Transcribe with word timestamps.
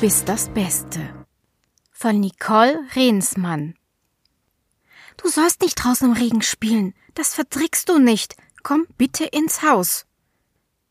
bist 0.00 0.30
das 0.30 0.48
Beste. 0.48 1.00
Von 1.92 2.20
Nicole 2.20 2.80
Rehnsmann. 2.96 3.74
Du 5.18 5.28
sollst 5.28 5.60
nicht 5.60 5.74
draußen 5.74 6.08
im 6.08 6.16
Regen 6.16 6.40
spielen. 6.40 6.94
Das 7.12 7.34
verträgst 7.34 7.90
du 7.90 7.98
nicht. 7.98 8.34
Komm 8.62 8.86
bitte 8.96 9.24
ins 9.24 9.60
Haus. 9.62 10.06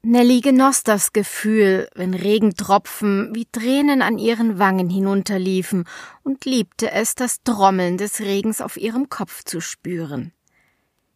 Nelly 0.03 0.41
genoss 0.41 0.83
das 0.83 1.11
Gefühl, 1.11 1.89
wenn 1.95 2.13
Regentropfen 2.13 3.33
wie 3.33 3.47
Tränen 3.51 4.03
an 4.03 4.19
ihren 4.19 4.59
Wangen 4.59 4.91
hinunterliefen 4.91 5.85
und 6.21 6.45
liebte 6.45 6.91
es, 6.91 7.15
das 7.15 7.41
Trommeln 7.41 7.97
des 7.97 8.19
Regens 8.19 8.61
auf 8.61 8.77
ihrem 8.77 9.09
Kopf 9.09 9.43
zu 9.43 9.59
spüren. 9.59 10.33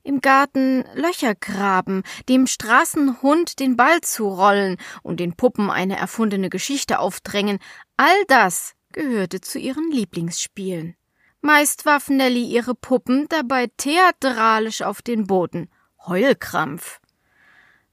Im 0.03 0.19
Garten 0.19 0.83
Löcher 0.95 1.33
graben, 1.33 2.03
dem 2.27 2.45
Straßenhund 2.45 3.59
den 3.59 3.77
Ball 3.77 4.01
zurollen 4.01 4.77
und 5.01 5.21
den 5.21 5.33
Puppen 5.33 5.69
eine 5.69 5.97
erfundene 5.97 6.49
Geschichte 6.49 6.99
aufdrängen, 6.99 7.59
all 7.95 8.25
das 8.27 8.75
gehörte 8.91 9.39
zu 9.39 9.59
ihren 9.59 9.91
Lieblingsspielen. 9.91 10.95
Meist 11.39 11.85
warf 11.85 12.09
Nelly 12.09 12.43
ihre 12.43 12.75
Puppen 12.75 13.27
dabei 13.29 13.67
theatralisch 13.77 14.81
auf 14.81 15.01
den 15.01 15.25
Boden. 15.25 15.69
Heulkrampf. 16.05 16.99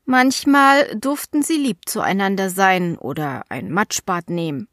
Manchmal 0.05 0.97
durften 0.97 1.43
sie 1.43 1.57
lieb 1.57 1.89
zueinander 1.89 2.51
sein 2.51 2.99
oder 2.99 3.45
ein 3.49 3.71
Matschbad 3.71 4.31
nehmen. 4.31 4.69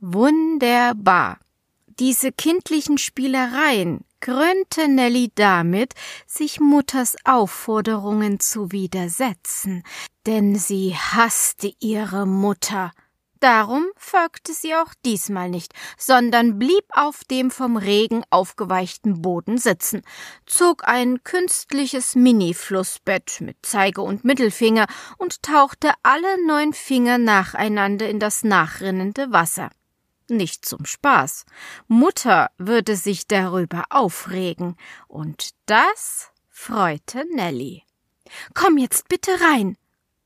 Wunderbar. 0.00 1.38
Diese 1.86 2.32
kindlichen 2.32 2.96
Spielereien 2.96 4.04
krönte 4.22 4.88
Nelly 4.88 5.30
damit, 5.34 5.92
sich 6.26 6.60
Mutters 6.60 7.16
Aufforderungen 7.24 8.40
zu 8.40 8.72
widersetzen, 8.72 9.82
denn 10.24 10.56
sie 10.56 10.94
hasste 10.96 11.70
ihre 11.80 12.26
Mutter 12.26 12.92
Darum 13.42 13.86
folgte 13.96 14.52
sie 14.52 14.76
auch 14.76 14.94
diesmal 15.04 15.50
nicht, 15.50 15.72
sondern 15.98 16.60
blieb 16.60 16.84
auf 16.92 17.24
dem 17.24 17.50
vom 17.50 17.76
Regen 17.76 18.22
aufgeweichten 18.30 19.20
Boden 19.20 19.58
sitzen, 19.58 20.02
zog 20.46 20.86
ein 20.86 21.24
künstliches 21.24 22.14
Mini-Flussbett 22.14 23.40
mit 23.40 23.56
Zeige 23.62 24.02
und 24.02 24.22
Mittelfinger 24.22 24.86
und 25.18 25.42
tauchte 25.42 25.90
alle 26.04 26.46
neun 26.46 26.72
Finger 26.72 27.18
nacheinander 27.18 28.08
in 28.08 28.20
das 28.20 28.44
nachrinnende 28.44 29.32
Wasser. 29.32 29.70
Nicht 30.32 30.64
zum 30.64 30.86
Spaß. 30.86 31.44
Mutter 31.88 32.50
würde 32.56 32.96
sich 32.96 33.26
darüber 33.26 33.84
aufregen, 33.90 34.76
und 35.06 35.50
das 35.66 36.30
freute 36.48 37.26
Nelly. 37.34 37.82
Komm 38.54 38.78
jetzt 38.78 39.08
bitte 39.08 39.30
rein, 39.42 39.76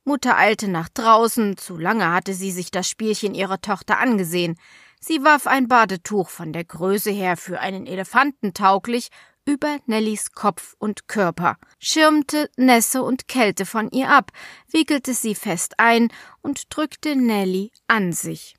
Mutter 0.04 0.36
eilte 0.38 0.68
nach 0.68 0.88
draußen, 0.88 1.56
zu 1.56 1.76
lange 1.76 2.12
hatte 2.12 2.34
sie 2.34 2.52
sich 2.52 2.70
das 2.70 2.88
Spielchen 2.88 3.34
ihrer 3.34 3.60
Tochter 3.60 3.98
angesehen. 3.98 4.56
Sie 5.00 5.24
warf 5.24 5.48
ein 5.48 5.66
Badetuch 5.66 6.28
von 6.28 6.52
der 6.52 6.62
Größe 6.62 7.10
her 7.10 7.36
für 7.36 7.58
einen 7.58 7.88
Elefanten 7.88 8.54
tauglich 8.54 9.08
über 9.44 9.78
Nellies 9.86 10.30
Kopf 10.30 10.76
und 10.78 11.08
Körper, 11.08 11.56
schirmte 11.80 12.48
Nässe 12.56 13.02
und 13.02 13.26
Kälte 13.26 13.66
von 13.66 13.90
ihr 13.90 14.08
ab, 14.08 14.30
wickelte 14.70 15.14
sie 15.14 15.34
fest 15.34 15.80
ein 15.80 16.12
und 16.42 16.66
drückte 16.70 17.16
Nelly 17.16 17.72
an 17.88 18.12
sich. 18.12 18.54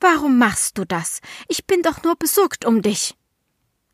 Warum 0.00 0.38
machst 0.38 0.78
du 0.78 0.84
das? 0.84 1.20
Ich 1.48 1.66
bin 1.66 1.82
doch 1.82 2.02
nur 2.02 2.16
besorgt 2.16 2.64
um 2.64 2.82
dich. 2.82 3.14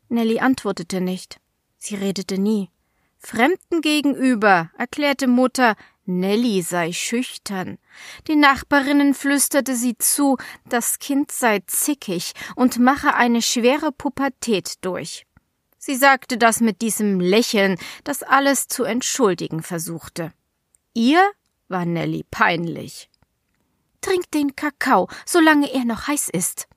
Nelly 0.09 0.39
antwortete 0.39 1.01
nicht. 1.01 1.39
Sie 1.77 1.95
redete 1.95 2.37
nie. 2.37 2.69
Fremden 3.17 3.81
gegenüber 3.81 4.69
erklärte 4.77 5.27
Mutter, 5.27 5.75
Nelly 6.05 6.61
sei 6.61 6.91
schüchtern. 6.91 7.77
Den 8.27 8.41
Nachbarinnen 8.41 9.13
flüsterte 9.13 9.75
sie 9.75 9.97
zu, 9.97 10.37
das 10.67 10.99
Kind 10.99 11.31
sei 11.31 11.61
zickig 11.65 12.33
und 12.55 12.79
mache 12.79 13.13
eine 13.13 13.41
schwere 13.41 13.93
Pubertät 13.93 14.75
durch. 14.81 15.25
Sie 15.77 15.95
sagte 15.95 16.37
das 16.37 16.59
mit 16.59 16.81
diesem 16.81 17.19
Lächeln, 17.19 17.77
das 18.03 18.23
alles 18.23 18.67
zu 18.67 18.83
entschuldigen 18.83 19.63
versuchte. 19.63 20.33
Ihr 20.93 21.31
war 21.69 21.85
Nelly 21.85 22.25
peinlich. 22.29 23.09
Trink 24.03 24.29
den 24.31 24.55
Kakao, 24.55 25.07
solange 25.25 25.73
er 25.73 25.85
noch 25.85 26.07
heiß 26.07 26.29
ist. 26.29 26.67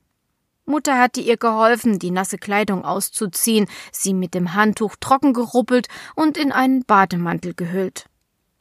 Mutter 0.65 0.99
hatte 0.99 1.21
ihr 1.21 1.37
geholfen, 1.37 1.99
die 1.99 2.11
nasse 2.11 2.39
Kleidung 2.39 2.85
auszuziehen, 2.85 3.69
sie 3.93 4.15
mit 4.15 4.33
dem 4.33 4.55
Handtuch 4.55 4.97
trocken 5.01 5.33
geruppelt 5.33 5.89
und 6.15 6.39
in 6.39 6.53
einen 6.53 6.85
Bademantel 6.85 7.53
gehüllt. 7.53 8.07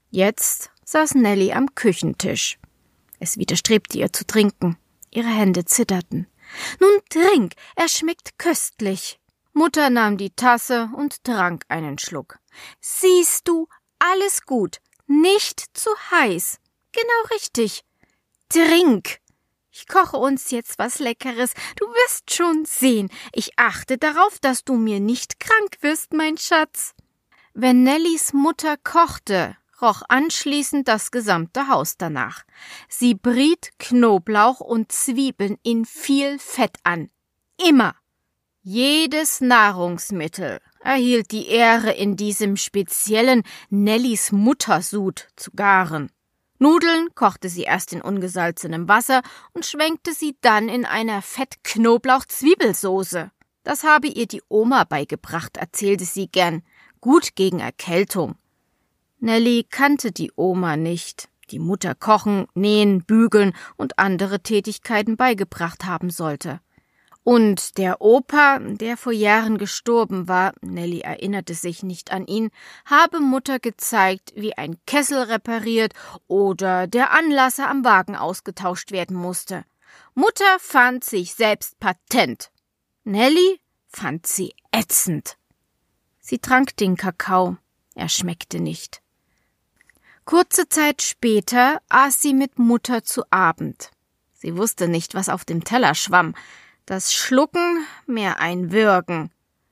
Jetzt 0.10 0.72
saß 0.84 1.16
Nelly 1.16 1.54
am 1.54 1.74
Küchentisch. 1.76 2.58
Es 3.20 3.38
widerstrebte 3.38 3.98
ihr 3.98 4.12
zu 4.12 4.26
trinken. 4.26 4.78
Ihre 5.12 5.30
Hände 5.30 5.66
zitterten. 5.66 6.28
Nun 6.80 7.00
trink, 7.10 7.54
er 7.76 7.88
schmeckt 7.88 8.38
köstlich. 8.38 9.20
Mutter 9.54 9.90
nahm 9.90 10.18
die 10.18 10.32
Tasse 10.32 10.90
und 10.96 11.24
trank 11.24 11.66
einen 11.70 11.98
Schluck. 11.98 12.40
Siehst 12.82 13.48
du, 13.48 13.68
alles 14.00 14.46
gut, 14.46 14.78
nicht 15.08 15.66
zu 15.74 15.90
heiß. 16.12 16.60
Genau 16.92 17.34
richtig. 17.34 17.84
Trink. 18.50 19.20
Ich 19.72 19.88
koche 19.88 20.18
uns 20.18 20.52
jetzt 20.52 20.80
was 20.80 21.00
Leckeres. 21.00 21.54
Du 21.76 21.86
wirst 21.86 22.34
schon 22.34 22.64
sehen. 22.66 23.10
Ich 23.34 23.52
achte 23.58 23.98
darauf, 23.98 24.40
dass 24.40 24.64
du 24.64 24.76
mir 24.76 25.00
nicht 25.00 25.40
krank 25.40 25.78
wirst, 25.82 26.14
mein 26.14 26.38
Schatz. 26.38 26.94
Wenn 27.54 27.84
Nellys 27.84 28.32
Mutter 28.32 28.78
kochte, 28.78 29.58
roch 29.82 30.02
anschließend 30.08 30.88
das 30.88 31.12
gesamte 31.12 31.68
Haus 31.68 31.98
danach. 31.98 32.44
Sie 32.88 33.16
briet 33.16 33.72
Knoblauch 33.80 34.60
und 34.62 34.92
Zwiebeln 34.92 35.58
in 35.64 35.86
viel 35.86 36.40
Fett 36.40 36.78
an. 36.84 37.10
Immer. 37.58 37.96
Jedes 38.62 39.42
Nahrungsmittel 39.42 40.60
erhielt 40.80 41.32
die 41.32 41.48
Ehre, 41.48 41.92
in 41.92 42.16
diesem 42.16 42.58
speziellen 42.58 43.44
Nellis 43.70 44.32
Muttersud 44.32 45.28
zu 45.36 45.52
garen. 45.52 46.12
Nudeln 46.58 47.10
kochte 47.16 47.50
sie 47.50 47.64
erst 47.64 47.94
in 47.94 48.02
ungesalzenem 48.02 48.88
Wasser 48.88 49.22
und 49.54 49.66
schwenkte 49.66 50.14
sie 50.14 50.38
dann 50.42 50.70
in 50.70 50.86
einer 50.86 51.22
Fett-Knoblauch-Zwiebelsoße. 51.22 53.32
Das 53.64 53.84
habe 53.84 54.08
ihr 54.08 54.28
die 54.28 54.44
Oma 54.48 54.84
beigebracht, 54.84 55.58
erzählte 55.58 56.06
sie 56.06 56.28
gern. 56.28 56.62
Gut 57.02 57.36
gegen 57.36 57.60
Erkältung. 57.60 58.36
Nelly 59.20 59.66
kannte 59.70 60.12
die 60.12 60.32
Oma 60.36 60.78
nicht, 60.78 61.30
die 61.50 61.60
Mutter 61.60 61.96
kochen, 61.96 62.46
nähen, 62.54 63.04
bügeln 63.04 63.54
und 63.76 64.00
andere 64.00 64.42
Tätigkeiten 64.42 65.18
beigebracht 65.18 65.86
haben 65.86 66.10
sollte. 66.10 66.62
Und 67.26 67.80
der 67.80 68.02
Opa, 68.02 68.60
der 68.60 68.98
vor 68.98 69.12
Jahren 69.12 69.58
gestorben 69.58 70.28
war, 70.28 70.54
Nelly 70.62 71.00
erinnerte 71.00 71.56
sich 71.56 71.82
nicht 71.82 72.12
an 72.12 72.28
ihn, 72.28 72.52
habe 72.86 73.20
Mutter 73.20 73.58
gezeigt, 73.58 74.34
wie 74.36 74.56
ein 74.56 74.78
Kessel 74.86 75.24
repariert 75.24 75.94
oder 76.28 76.86
der 76.86 77.14
Anlasser 77.14 77.68
am 77.68 77.84
Wagen 77.84 78.16
ausgetauscht 78.16 78.92
werden 78.92 79.18
musste. 79.18 79.66
Mutter 80.14 80.60
fand 80.60 81.04
sich 81.04 81.34
selbst 81.34 81.80
patent. 81.80 82.52
Nelly 83.06 83.60
fand 83.88 84.28
sie 84.28 84.54
ätzend. 84.72 85.36
Sie 86.20 86.38
trank 86.38 86.78
den 86.78 86.96
Kakao. 86.96 87.58
Er 87.96 88.10
schmeckte 88.10 88.60
nicht. 88.60 89.02
Kurze 90.26 90.70
Zeit 90.70 91.02
später 91.02 91.82
aß 91.90 92.22
sie 92.22 92.36
mit 92.36 92.60
Mutter 92.60 93.04
zu 93.04 93.24
Abend. 93.32 93.90
Sie 94.36 94.56
wusste 94.56 94.88
nicht, 94.88 95.16
was 95.16 95.28
auf 95.28 95.44
dem 95.44 95.64
Teller 95.64 95.96
schwamm. 95.96 96.36
Das 96.86 97.14
Schlucken 97.14 97.84
mehr 98.06 98.40
ein 98.40 98.72
Würgen. 98.72 99.32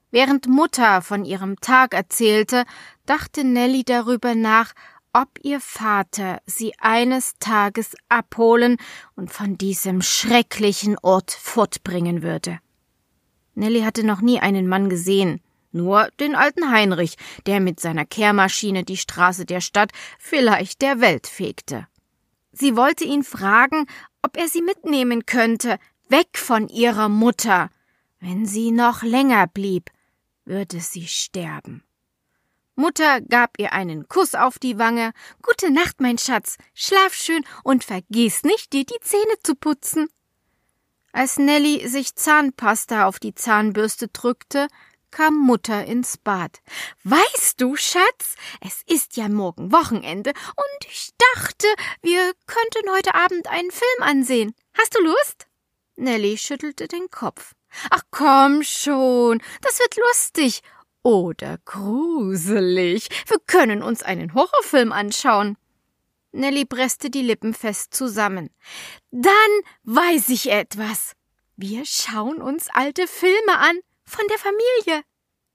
Während 0.10 0.48
Mutter 0.48 1.04
von 1.04 1.25
ihrem 1.25 1.60
Tag 1.60 1.94
erzählte, 1.94 2.65
dachte 3.06 3.44
Nelly 3.44 3.83
darüber 3.83 4.33
nach, 4.33 4.74
ob 5.13 5.27
ihr 5.44 5.60
Vater 5.60 6.42
sie 6.48 6.74
eines 6.80 7.36
Tages 7.39 7.95
abholen 8.10 8.77
und 9.15 9.31
von 9.31 9.60
diesem 9.60 10.01
schrecklichen 10.01 10.98
Ort 11.04 11.31
fortbringen 11.31 12.24
würde. 12.24 12.60
Nelly 13.54 13.81
hatte 13.81 14.04
noch 14.04 14.21
nie 14.21 14.39
einen 14.39 14.68
Mann 14.68 14.89
gesehen, 14.89 15.39
nur 15.71 16.09
den 16.19 16.33
alten 16.36 16.71
Heinrich, 16.71 17.18
der 17.45 17.59
mit 17.59 17.80
seiner 17.80 18.06
Kehrmaschine 18.06 18.83
die 18.83 18.98
Straße 18.98 19.45
der 19.45 19.62
Stadt, 19.62 19.92
vielleicht 20.18 20.81
der 20.81 21.00
Welt 21.00 21.27
fegte. 21.27 21.88
Sie 22.51 22.75
wollte 22.75 23.04
ihn 23.04 23.24
fragen, 23.24 23.86
ob 24.24 24.38
er 24.38 24.48
sie 24.48 24.62
mitnehmen 24.62 25.25
könnte, 25.25 25.77
weg 26.09 26.38
von 26.38 26.67
ihrer 26.67 27.09
Mutter. 27.09 27.69
Wenn 28.19 28.45
sie 28.45 28.71
noch 28.71 29.03
länger 29.03 29.47
blieb, 29.47 29.89
würde 30.45 30.79
sie 30.79 31.07
sterben. 31.07 31.83
Mutter 32.75 33.21
gab 33.21 33.59
ihr 33.59 33.73
einen 33.73 34.07
Kuss 34.07 34.33
auf 34.33 34.57
die 34.57 34.79
Wange. 34.79 35.13
Gute 35.41 35.71
Nacht, 35.71 36.01
mein 36.01 36.17
Schatz. 36.17 36.57
Schlaf 36.73 37.13
schön 37.13 37.45
und 37.63 37.83
vergiss 37.83 38.44
nicht, 38.44 38.73
dir 38.73 38.83
die 38.83 39.00
Zähne 39.01 39.35
zu 39.44 39.55
putzen. 39.55 40.09
Als 41.11 41.38
Nelly 41.38 41.88
sich 41.88 42.15
Zahnpasta 42.15 43.06
auf 43.06 43.19
die 43.19 43.35
Zahnbürste 43.35 44.07
drückte, 44.07 44.67
kam 45.11 45.35
Mutter 45.35 45.85
ins 45.85 46.17
Bad. 46.17 46.61
Weißt 47.03 47.61
du, 47.61 47.75
Schatz, 47.75 48.35
es 48.61 48.81
ist 48.88 49.15
ja 49.15 49.29
morgen 49.29 49.71
Wochenende 49.71 50.31
und 50.31 50.88
ich 50.89 51.11
dachte, 51.35 51.67
wir 52.01 52.33
könnten 52.47 52.89
heute 52.89 53.13
Abend 53.13 53.47
einen 53.47 53.69
Film 53.69 54.01
ansehen. 54.01 54.56
Hast 54.75 54.97
du 54.97 55.03
Lust? 55.03 55.45
Nelly 55.95 56.38
schüttelte 56.38 56.88
den 56.88 57.10
Kopf. 57.10 57.54
Ach 57.90 58.04
komm 58.12 58.63
schon, 58.63 59.42
das 59.62 59.80
wird 59.80 59.98
lustig. 59.98 60.62
Oder 61.04 61.57
gruselig. 61.66 63.10
Wir 63.28 63.38
können 63.45 63.84
uns 63.84 64.04
einen 64.04 64.34
Horrorfilm 64.34 64.92
anschauen. 64.92 65.57
Nelly 66.31 66.66
presste 66.66 67.10
die 67.10 67.22
Lippen 67.22 67.54
fest 67.54 67.94
zusammen. 67.94 68.50
Dann 69.12 69.34
weiß 69.84 70.30
ich 70.30 70.50
etwas. 70.50 71.13
Wir 71.56 71.86
schauen 71.86 72.42
uns 72.42 72.69
alte 72.69 73.07
Filme 73.07 73.57
an 73.57 73.80
von 74.06 74.25
der 74.30 74.40
Familie. 74.40 75.04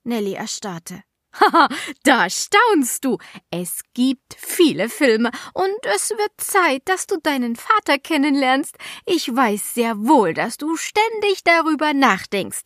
Nelly 0.05 0.35
erstarrte. 0.35 1.03
Haha, 1.41 1.69
da 2.03 2.29
staunst 2.31 3.05
du. 3.05 3.19
Es 3.51 3.81
gibt 3.95 4.37
viele 4.37 4.89
Filme 4.89 5.31
und 5.55 5.87
es 5.95 6.11
wird 6.11 6.33
Zeit, 6.39 6.83
dass 6.87 7.07
du 7.07 7.19
deinen 7.19 7.57
Vater 7.57 7.99
kennenlernst. 7.99 8.77
Ich 9.07 9.35
weiß 9.35 9.75
sehr 9.75 9.97
wohl, 9.99 10.35
dass 10.35 10.57
du 10.57 10.77
ständig 10.77 11.45
darüber 11.45 11.93
nachdenkst. 11.93 12.65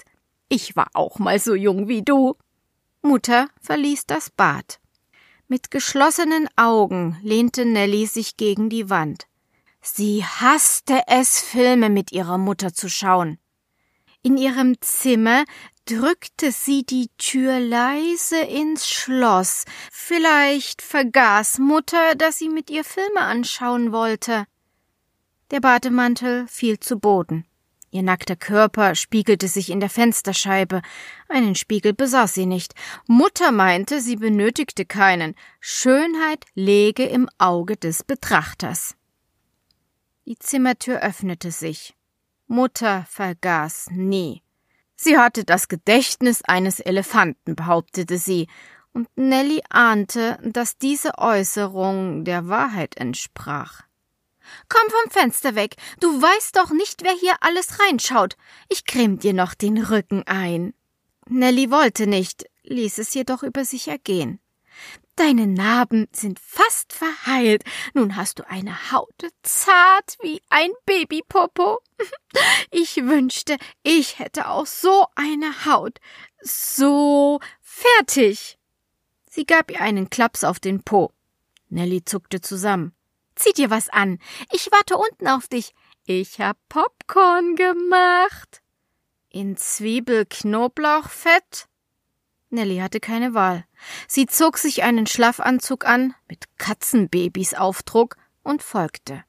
Ich 0.49 0.77
war 0.77 0.89
auch 0.95 1.19
mal 1.19 1.39
so 1.39 1.55
jung 1.55 1.89
wie 1.89 2.03
du. 2.03 2.37
Mutter 3.03 3.49
verließ 3.61 4.07
das 4.07 4.31
Bad. 4.31 4.79
Mit 5.49 5.71
geschlossenen 5.71 6.49
Augen 6.57 7.19
lehnte 7.23 7.65
Nelly 7.65 8.07
sich 8.07 8.37
gegen 8.37 8.69
die 8.69 8.89
Wand. 8.89 9.27
Sie 9.81 10.25
hasste 10.25 11.03
es, 11.09 11.41
Filme 11.41 11.91
mit 11.91 12.13
ihrer 12.13 12.39
Mutter 12.39 12.73
zu 12.73 12.89
schauen. 12.89 13.39
In 14.23 14.37
ihrem 14.37 14.81
Zimmer 14.81 15.45
drückte 15.85 16.53
sie 16.53 16.85
die 16.85 17.11
Tür 17.19 17.59
leise 17.59 18.39
ins 18.39 18.89
Schloss. 18.89 19.65
Vielleicht 19.91 20.81
vergaß 20.81 21.59
Mutter, 21.59 22.15
dass 22.15 22.39
sie 22.39 22.49
mit 22.49 22.71
ihr 22.71 22.85
Filme 22.85 23.21
anschauen 23.21 23.91
wollte. 23.91 24.47
Der 25.51 25.61
Bademantel 25.61 26.47
fiel 26.47 26.79
zu 26.79 27.01
Boden. 27.01 27.45
Ihr 27.91 28.03
nackter 28.03 28.37
Körper 28.37 28.95
spiegelte 28.95 29.49
sich 29.49 29.69
in 29.69 29.81
der 29.81 29.91
Fensterscheibe. 29.91 30.81
Einen 31.29 31.55
Spiegel 31.57 31.93
besaß 31.93 32.33
sie 32.33 32.47
nicht. 32.47 32.75
Mutter 33.07 33.53
meinte, 33.53 34.01
sie 34.01 34.17
benötigte 34.17 34.87
keinen. 34.87 35.35
Schönheit 35.61 36.47
läge 36.55 37.05
im 37.05 37.29
Auge 37.37 37.77
des 37.77 38.03
Betrachters. 38.03 38.95
Die 40.25 40.39
Zimmertür 40.39 41.01
öffnete 41.01 41.51
sich. 41.51 41.95
Mutter 42.52 43.06
vergaß 43.08 43.88
nie. 43.93 44.43
Sie 44.94 45.16
hatte 45.16 45.44
das 45.44 45.69
Gedächtnis 45.69 46.43
eines 46.44 46.81
Elefanten, 46.81 47.56
behauptete 47.56 48.19
sie, 48.19 48.46
und 48.93 49.08
Nelly 49.16 49.62
ahnte, 49.70 50.38
dass 50.44 50.76
diese 50.76 51.16
Äußerung 51.16 52.25
der 52.25 52.49
Wahrheit 52.49 52.99
entsprach. 52.99 53.84
Komm 54.69 54.90
vom 54.90 55.10
Fenster 55.10 55.54
weg. 55.54 55.76
Du 56.00 56.08
weißt 56.20 56.54
doch 56.56 56.70
nicht, 56.70 57.02
wer 57.02 57.14
hier 57.14 57.37
alles 57.40 57.81
reinschaut. 57.81 58.37
Ich 58.69 58.84
creme 58.84 59.19
dir 59.19 59.32
noch 59.32 59.54
den 59.54 59.82
Rücken 59.82 60.22
ein. 60.26 60.75
Nelly 61.28 61.70
wollte 61.70 62.06
nicht, 62.06 62.44
ließ 62.64 62.99
es 62.99 63.14
jedoch 63.14 63.43
über 63.43 63.64
sich 63.64 63.88
ergehen. 63.88 64.40
Deine 65.17 65.47
Narben 65.47 66.09
sind 66.13 66.41
fast 66.41 66.93
verheilt. 66.93 67.65
Nun 67.93 68.17
hast 68.17 68.39
du 68.39 68.49
eine 68.49 68.93
Haut 68.93 69.27
zart 69.43 70.17
wie 70.23 70.41
ein 70.49 70.71
Babypopo. 70.87 71.81
Ich 72.71 72.97
wünschte, 72.97 73.59
ich 73.83 74.19
hätte 74.19 74.49
auch 74.49 74.67
so 74.67 75.07
eine 75.15 75.67
Haut. 75.67 76.01
So 76.41 77.39
fertig. 77.61 78.59
Sie 79.31 79.45
gab 79.45 79.71
ihr 79.71 79.83
einen 79.83 80.09
Klaps 80.09 80.43
auf 80.43 80.59
den 80.59 80.83
Po. 80.83 81.13
Nelly 81.69 82.03
zuckte 82.05 82.41
zusammen. 82.41 82.95
Zieh 83.35 83.53
dir 83.53 83.69
was 83.71 83.91
an. 83.91 84.19
Ich 84.53 84.73
warte 84.73 84.97
unten 84.97 85.29
auf 85.29 85.49
dich. 85.49 85.75
Ich 86.05 86.41
hab 86.41 86.57
Popcorn 86.69 87.57
gemacht. 87.57 88.63
In 89.29 89.57
Zwiebel-Knoblauchfett? 89.57 91.69
Nelly 92.52 92.78
hatte 92.78 93.00
keine 93.00 93.34
Wahl. 93.34 93.64
Sie 94.06 94.26
zog 94.26 94.58
sich 94.58 94.82
einen 94.82 95.06
Schlafanzug 95.06 95.87
an 95.87 96.14
mit 96.28 96.44
Katzenbabys 96.58 97.54
Aufdruck 97.54 98.16
und 98.43 98.62
folgte. 98.62 99.25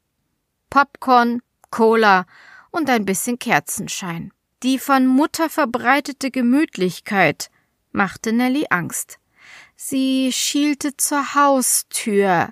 Popcorn, 0.69 1.41
Cola 1.69 2.25
und 2.71 2.89
ein 2.89 3.05
bisschen 3.05 3.39
Kerzenschein. 3.39 4.31
Die 4.63 4.79
von 4.79 5.07
Mutter 5.07 5.49
verbreitete 5.49 6.31
Gemütlichkeit 6.31 7.49
machte 7.91 8.33
Nelly 8.33 8.65
Angst. 8.69 9.19
Sie 9.75 10.31
schielte 10.31 10.95
zur 10.97 11.35
Haustür. 11.35 12.49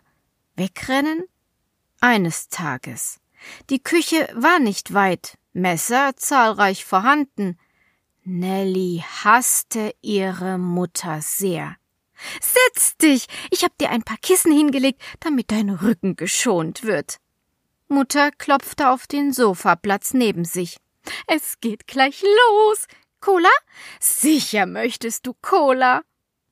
Wegrennen? 0.55 1.23
Eines 1.99 2.49
Tages. 2.49 3.19
Die 3.69 3.81
Küche 3.81 4.27
war 4.33 4.59
nicht 4.59 4.93
weit, 4.93 5.37
Messer 5.53 6.15
zahlreich 6.15 6.85
vorhanden. 6.85 7.57
Nelly 8.23 9.03
hasste 9.23 9.95
ihre 10.01 10.59
Mutter 10.59 11.21
sehr. 11.21 11.75
Setz 12.39 12.95
dich! 12.97 13.25
Ich 13.49 13.63
hab 13.63 13.75
dir 13.79 13.89
ein 13.89 14.03
paar 14.03 14.17
Kissen 14.17 14.51
hingelegt, 14.51 15.01
damit 15.19 15.51
dein 15.51 15.71
Rücken 15.71 16.15
geschont 16.15 16.83
wird. 16.83 17.17
Mutter 17.87 18.31
klopfte 18.31 18.89
auf 18.89 19.07
den 19.07 19.33
Sofaplatz 19.33 20.13
neben 20.13 20.45
sich. 20.45 20.77
Es 21.25 21.59
geht 21.61 21.87
gleich 21.87 22.21
los. 22.21 22.85
Cola? 23.21 23.49
Sicher 23.99 24.67
möchtest 24.67 25.25
du 25.25 25.33
Cola. 25.41 26.03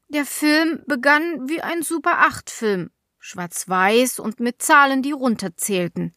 Der 0.07 0.25
Film 0.25 0.81
begann 0.88 1.48
wie 1.48 1.62
ein 1.62 1.83
Super-8-Film. 1.83 2.89
Schwarz-weiß 3.19 4.19
und 4.19 4.39
mit 4.39 4.62
Zahlen, 4.62 5.04
die 5.04 5.12
runterzählten. 5.12 6.16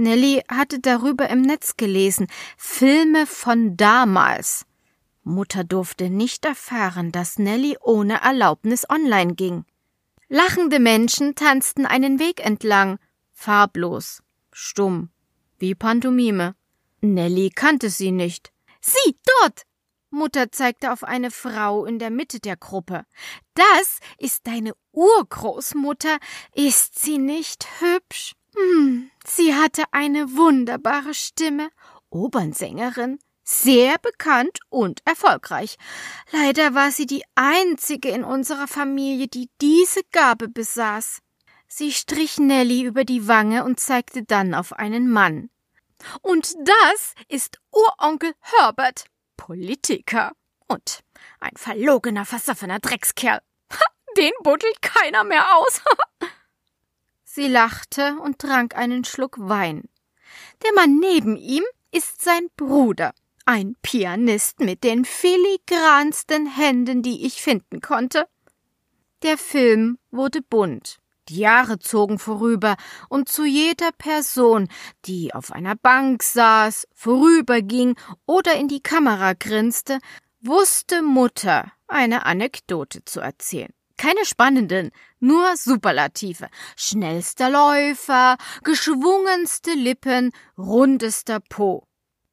Nelly 0.00 0.42
hatte 0.50 0.80
darüber 0.80 1.28
im 1.28 1.42
Netz 1.42 1.76
gelesen. 1.76 2.26
Filme 2.56 3.26
von 3.26 3.76
damals. 3.76 4.66
Mutter 5.22 5.62
durfte 5.62 6.10
nicht 6.10 6.44
erfahren, 6.44 7.12
dass 7.12 7.38
Nelly 7.38 7.76
ohne 7.80 8.22
Erlaubnis 8.22 8.88
online 8.88 9.34
ging. 9.34 9.64
Lachende 10.28 10.80
Menschen 10.80 11.34
tanzten 11.34 11.86
einen 11.86 12.18
Weg 12.18 12.44
entlang, 12.44 12.98
farblos, 13.32 14.22
stumm, 14.52 15.10
wie 15.58 15.74
Pantomime. 15.74 16.54
Nelly 17.00 17.50
kannte 17.50 17.90
sie 17.90 18.10
nicht. 18.10 18.52
Sie, 18.80 19.16
dort! 19.40 19.62
Mutter 20.10 20.50
zeigte 20.50 20.92
auf 20.92 21.04
eine 21.04 21.30
Frau 21.30 21.84
in 21.84 21.98
der 21.98 22.10
Mitte 22.10 22.40
der 22.40 22.56
Gruppe. 22.56 23.04
Das 23.54 24.00
ist 24.18 24.46
deine 24.46 24.72
Urgroßmutter. 24.92 26.18
Ist 26.54 26.98
sie 26.98 27.18
nicht 27.18 27.66
hübsch? 27.80 28.34
Hm, 28.54 29.10
sie 29.24 29.54
hatte 29.54 29.84
eine 29.92 30.36
wunderbare 30.36 31.14
Stimme, 31.14 31.70
Opernsängerin, 32.10 33.18
sehr 33.44 33.98
bekannt 33.98 34.58
und 34.68 35.00
erfolgreich. 35.04 35.76
Leider 36.30 36.74
war 36.74 36.90
sie 36.90 37.06
die 37.06 37.24
einzige 37.34 38.10
in 38.10 38.24
unserer 38.24 38.68
Familie, 38.68 39.28
die 39.28 39.48
diese 39.60 40.02
Gabe 40.12 40.48
besaß. 40.48 41.20
Sie 41.66 41.92
strich 41.92 42.38
Nelly 42.38 42.82
über 42.82 43.04
die 43.04 43.28
Wange 43.28 43.64
und 43.64 43.80
zeigte 43.80 44.24
dann 44.24 44.54
auf 44.54 44.72
einen 44.72 45.10
Mann. 45.10 45.50
Und 46.22 46.54
das 46.64 47.14
ist 47.28 47.60
Uronkel 47.70 48.32
Herbert, 48.40 49.04
Politiker 49.36 50.32
und 50.66 51.00
ein 51.40 51.56
verlogener, 51.56 52.24
versoffener 52.24 52.78
Dreckskerl. 52.78 53.40
Den 54.16 54.32
buddelt 54.42 54.82
keiner 54.82 55.24
mehr 55.24 55.56
aus. 55.56 55.80
Sie 57.32 57.46
lachte 57.46 58.16
und 58.24 58.40
trank 58.40 58.74
einen 58.74 59.04
Schluck 59.04 59.36
Wein. 59.38 59.88
Der 60.64 60.72
Mann 60.74 60.98
neben 60.98 61.36
ihm 61.36 61.62
ist 61.92 62.22
sein 62.22 62.48
Bruder, 62.56 63.12
ein 63.46 63.76
Pianist 63.82 64.58
mit 64.58 64.82
den 64.82 65.04
filigransten 65.04 66.48
Händen, 66.48 67.02
die 67.02 67.24
ich 67.24 67.40
finden 67.40 67.80
konnte. 67.80 68.26
Der 69.22 69.38
Film 69.38 69.98
wurde 70.10 70.42
bunt. 70.42 70.98
Die 71.28 71.38
Jahre 71.38 71.78
zogen 71.78 72.18
vorüber, 72.18 72.74
und 73.08 73.28
zu 73.28 73.44
jeder 73.44 73.92
Person, 73.92 74.66
die 75.04 75.32
auf 75.32 75.52
einer 75.52 75.76
Bank 75.76 76.24
saß, 76.24 76.88
vorüberging 76.94 77.94
oder 78.26 78.56
in 78.56 78.66
die 78.66 78.82
Kamera 78.82 79.34
grinste, 79.34 80.00
wusste 80.40 81.02
Mutter 81.02 81.70
eine 81.86 82.26
Anekdote 82.26 83.04
zu 83.04 83.20
erzählen. 83.20 83.72
Keine 83.96 84.24
spannenden, 84.24 84.90
nur 85.20 85.56
Superlative. 85.56 86.48
Schnellster 86.76 87.50
Läufer, 87.50 88.36
geschwungenste 88.64 89.72
Lippen, 89.72 90.32
rundester 90.58 91.40
Po. 91.40 91.86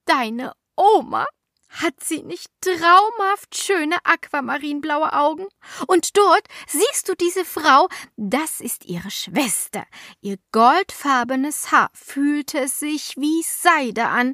Deine 0.06 0.54
Oma 0.76 1.28
hat 1.70 2.02
sie 2.02 2.24
nicht 2.24 2.50
traumhaft 2.62 3.56
schöne 3.56 3.98
aquamarinblaue 4.04 5.14
Augen? 5.14 5.46
Und 5.88 6.18
dort 6.18 6.48
siehst 6.68 7.10
du 7.10 7.14
diese 7.14 7.46
Frau, 7.46 7.90
das 8.16 8.62
ist 8.62 8.86
ihre 8.86 9.12
Schwester. 9.12 9.86
Ihr 10.22 10.38
goldfarbenes 10.52 11.72
Haar 11.72 11.90
fühlte 11.94 12.68
sich 12.68 13.16
wie 13.18 13.44
Seide 13.44 14.08
an. 14.08 14.34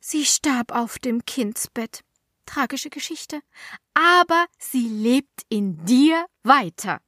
Sie 0.00 0.24
starb 0.24 0.72
auf 0.72 0.98
dem 0.98 1.24
Kindsbett 1.26 2.04
tragische 2.48 2.90
Geschichte, 2.90 3.40
aber 3.94 4.46
sie 4.58 4.88
lebt 4.88 5.42
in 5.48 5.84
dir 5.84 6.26
weiter. 6.42 7.00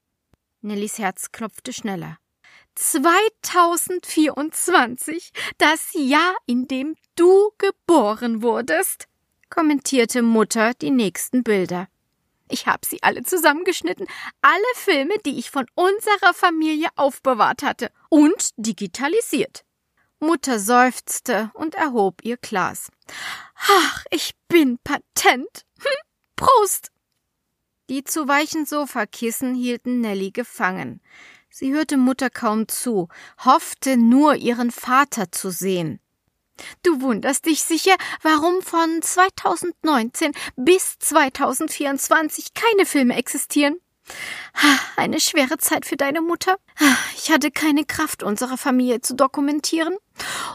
Nellys 0.62 0.99
Herz 0.99 1.33
klopfte 1.33 1.73
schneller. 1.73 2.19
2024, 2.75 5.33
das 5.59 5.90
Jahr, 5.95 6.37
in 6.47 6.69
dem 6.69 6.95
du 7.17 7.50
geboren 7.59 8.43
wurdest, 8.43 9.07
kommentierte 9.50 10.23
Mutter 10.23 10.73
die 10.75 10.90
nächsten 10.90 11.43
Bilder. 11.43 11.88
Ich 12.49 12.67
habe 12.67 12.87
sie 12.87 13.02
alle 13.02 13.23
zusammengeschnitten, 13.23 14.07
alle 14.43 14.61
Filme, 14.75 15.14
die 15.25 15.38
ich 15.38 15.50
von 15.50 15.67
unserer 15.75 16.35
Familie 16.35 16.88
aufbewahrt 16.97 17.62
hatte 17.62 17.90
und 18.09 18.50
digitalisiert. 18.57 19.64
Mutter 20.19 20.59
seufzte 20.59 21.50
und 21.55 21.75
erhob 21.75 22.23
ihr 22.23 22.37
Glas. 22.37 22.90
Ach, 23.55 24.05
ich 24.11 24.33
bin 24.49 24.79
patent. 24.85 25.64
Hm, 25.79 25.90
Prost! 26.37 26.90
Die 27.90 28.04
zu 28.04 28.28
weichen 28.28 28.66
Sofakissen 28.66 29.52
hielten 29.52 30.00
Nelly 30.00 30.30
gefangen. 30.30 31.00
Sie 31.50 31.73
hörte 31.73 31.97
Mutter 31.97 32.30
kaum 32.30 32.68
zu, 32.68 33.09
hoffte 33.44 33.97
nur, 33.97 34.37
ihren 34.37 34.70
Vater 34.70 35.32
zu 35.32 35.50
sehen. 35.50 35.99
Du 36.85 37.00
wunderst 37.00 37.47
dich 37.47 37.64
sicher, 37.64 37.97
warum 38.23 38.62
von 38.62 39.02
2019 39.02 40.30
bis 40.54 41.00
2024 41.00 42.54
keine 42.54 42.87
Filme 42.87 43.16
existieren. 43.16 43.80
Eine 44.94 45.18
schwere 45.18 45.59
Zeit 45.59 45.85
für 45.85 45.97
deine 45.97 46.20
Mutter. 46.20 46.59
Ich 47.16 47.32
hatte 47.32 47.50
keine 47.50 47.85
Kraft, 47.85 48.23
unsere 48.23 48.56
Familie 48.56 49.00
zu 49.00 49.16
dokumentieren. 49.16 49.97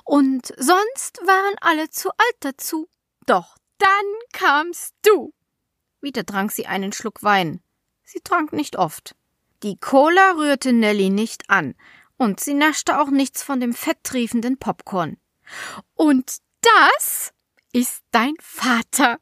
Und 0.06 0.54
sonst 0.58 1.20
waren 1.26 1.56
alle 1.60 1.90
zu 1.90 2.12
alt 2.12 2.38
dazu. 2.40 2.88
Doch 3.26 3.58
dann 3.78 4.06
kamst 4.32 4.94
du. 5.02 5.34
Wieder 6.06 6.24
trank 6.24 6.52
sie 6.52 6.68
einen 6.68 6.94
Schluck 6.94 7.24
Wein. 7.24 7.62
Sie 8.04 8.20
trank 8.20 8.54
nicht 8.54 8.76
oft. 8.76 9.16
Die 9.64 9.76
Cola 9.76 10.34
rührte 10.38 10.72
Nelly 10.72 11.10
nicht 11.10 11.50
an, 11.50 11.74
und 12.18 12.40
sie 12.40 12.54
naschte 12.54 13.00
auch 13.00 13.10
nichts 13.10 13.42
von 13.42 13.60
dem 13.60 13.74
fetttriefenden 13.74 14.60
Popcorn. 14.60 15.18
Und 15.96 16.38
das 16.62 17.34
ist 17.74 18.04
dein 18.12 18.36
Vater. 18.40 19.18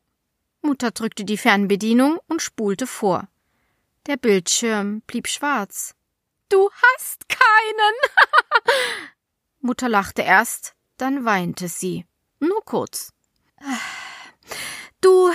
Mutter 0.62 0.92
drückte 0.92 1.24
die 1.24 1.38
Fernbedienung 1.38 2.20
und 2.28 2.42
spulte 2.42 2.86
vor. 2.86 3.30
Der 4.06 4.18
Bildschirm 4.18 5.04
blieb 5.08 5.30
schwarz. 5.30 5.96
Du 6.50 6.70
hast 6.70 7.30
keinen. 7.30 7.96
Mutter 9.62 9.88
lachte 9.88 10.24
erst, 10.24 10.76
dann 10.98 11.24
weinte 11.24 11.70
sie. 11.70 12.06
Nur 12.42 12.60
kurz. 12.66 13.14
Du 15.04 15.34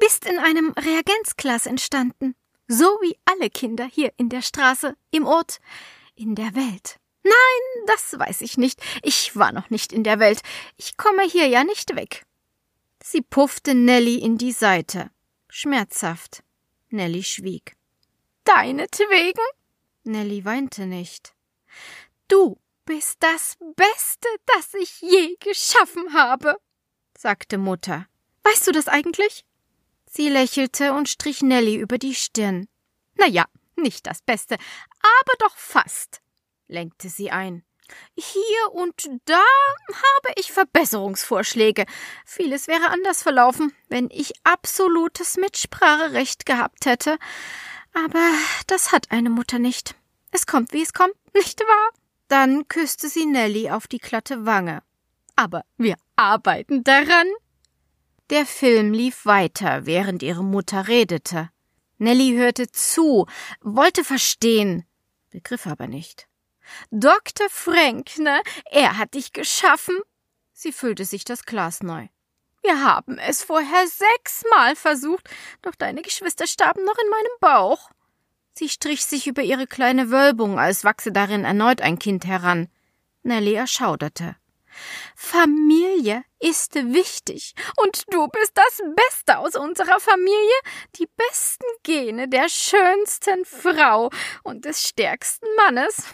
bist 0.00 0.24
in 0.24 0.38
einem 0.38 0.72
Reagenzglas 0.72 1.66
entstanden, 1.66 2.34
so 2.68 2.86
wie 3.02 3.18
alle 3.26 3.50
Kinder 3.50 3.84
hier 3.84 4.14
in 4.16 4.30
der 4.30 4.40
Straße, 4.40 4.96
im 5.10 5.26
Ort, 5.26 5.58
in 6.14 6.34
der 6.34 6.54
Welt. 6.54 6.98
Nein, 7.22 7.84
das 7.86 8.18
weiß 8.18 8.40
ich 8.40 8.56
nicht. 8.56 8.80
Ich 9.02 9.36
war 9.36 9.52
noch 9.52 9.68
nicht 9.68 9.92
in 9.92 10.04
der 10.04 10.20
Welt. 10.20 10.40
Ich 10.78 10.96
komme 10.96 11.22
hier 11.24 11.46
ja 11.48 11.64
nicht 11.64 11.96
weg. 11.96 12.24
Sie 13.02 13.20
puffte 13.20 13.74
Nelly 13.74 14.16
in 14.20 14.38
die 14.38 14.52
Seite. 14.52 15.10
Schmerzhaft. 15.50 16.42
Nelly 16.88 17.22
schwieg. 17.22 17.76
Deinetwegen? 18.44 19.44
Nelly 20.04 20.46
weinte 20.46 20.86
nicht. 20.86 21.34
Du 22.28 22.58
bist 22.86 23.16
das 23.20 23.58
Beste, 23.76 24.28
das 24.46 24.72
ich 24.72 25.02
je 25.02 25.36
geschaffen 25.40 26.14
habe, 26.14 26.56
sagte 27.18 27.58
Mutter. 27.58 28.06
Weißt 28.50 28.66
du 28.66 28.72
das 28.72 28.88
eigentlich? 28.88 29.44
Sie 30.06 30.28
lächelte 30.28 30.94
und 30.94 31.08
strich 31.08 31.42
Nelly 31.42 31.76
über 31.76 31.98
die 31.98 32.14
Stirn. 32.14 32.66
Na 33.16 33.26
ja, 33.26 33.44
nicht 33.76 34.06
das 34.06 34.22
Beste, 34.22 34.54
aber 34.54 35.32
doch 35.38 35.56
fast 35.56 36.22
lenkte 36.66 37.08
sie 37.08 37.30
ein. 37.30 37.64
Hier 38.14 38.72
und 38.72 39.10
da 39.24 39.42
habe 39.88 40.34
ich 40.36 40.52
Verbesserungsvorschläge. 40.52 41.86
Vieles 42.24 42.68
wäre 42.68 42.90
anders 42.90 43.22
verlaufen, 43.22 43.74
wenn 43.88 44.08
ich 44.10 44.32
absolutes 44.44 45.36
Mitspracherecht 45.36 46.46
gehabt 46.46 46.86
hätte. 46.86 47.18
Aber 47.94 48.30
das 48.66 48.92
hat 48.92 49.10
eine 49.10 49.30
Mutter 49.30 49.58
nicht. 49.58 49.94
Es 50.30 50.46
kommt, 50.46 50.72
wie 50.72 50.82
es 50.82 50.92
kommt, 50.92 51.14
nicht 51.34 51.60
wahr? 51.60 51.90
Dann 52.28 52.68
küsste 52.68 53.08
sie 53.08 53.24
Nelly 53.24 53.70
auf 53.70 53.86
die 53.86 53.98
glatte 53.98 54.44
Wange. 54.44 54.82
Aber 55.36 55.64
wir 55.78 55.96
arbeiten 56.16 56.84
daran. 56.84 57.26
Der 58.30 58.44
Film 58.44 58.92
lief 58.92 59.24
weiter, 59.24 59.86
während 59.86 60.22
ihre 60.22 60.44
Mutter 60.44 60.88
redete. 60.88 61.50
Nelly 61.96 62.34
hörte 62.36 62.70
zu, 62.70 63.26
wollte 63.60 64.04
verstehen, 64.04 64.84
begriff 65.30 65.66
aber 65.66 65.86
nicht. 65.86 66.28
Dr. 66.90 67.48
Frank, 67.48 68.18
ne? 68.18 68.42
Er 68.70 68.98
hat 68.98 69.14
dich 69.14 69.32
geschaffen. 69.32 69.98
Sie 70.52 70.72
füllte 70.72 71.04
sich 71.04 71.24
das 71.24 71.44
Glas 71.44 71.82
neu. 71.82 72.08
Wir 72.62 72.84
haben 72.84 73.18
es 73.18 73.42
vorher 73.42 73.86
sechsmal 73.86 74.76
versucht, 74.76 75.28
doch 75.62 75.74
deine 75.74 76.02
Geschwister 76.02 76.46
starben 76.46 76.84
noch 76.84 76.98
in 76.98 77.08
meinem 77.08 77.38
Bauch. 77.40 77.90
Sie 78.52 78.68
strich 78.68 79.04
sich 79.04 79.26
über 79.26 79.42
ihre 79.42 79.66
kleine 79.66 80.10
Wölbung, 80.10 80.58
als 80.58 80.84
wachse 80.84 81.12
darin 81.12 81.44
erneut 81.44 81.80
ein 81.80 81.98
Kind 81.98 82.26
heran. 82.26 82.68
Nelly 83.22 83.54
erschauderte. 83.54 84.36
Familie 85.16 86.24
ist 86.38 86.74
wichtig, 86.74 87.54
und 87.76 88.04
du 88.10 88.28
bist 88.28 88.52
das 88.54 88.80
Beste 88.94 89.38
aus 89.38 89.56
unserer 89.56 90.00
Familie, 90.00 90.58
die 90.96 91.08
besten 91.16 91.66
Gene 91.82 92.28
der 92.28 92.48
schönsten 92.48 93.44
Frau 93.44 94.10
und 94.44 94.64
des 94.64 94.86
stärksten 94.86 95.46
Mannes. 95.56 96.04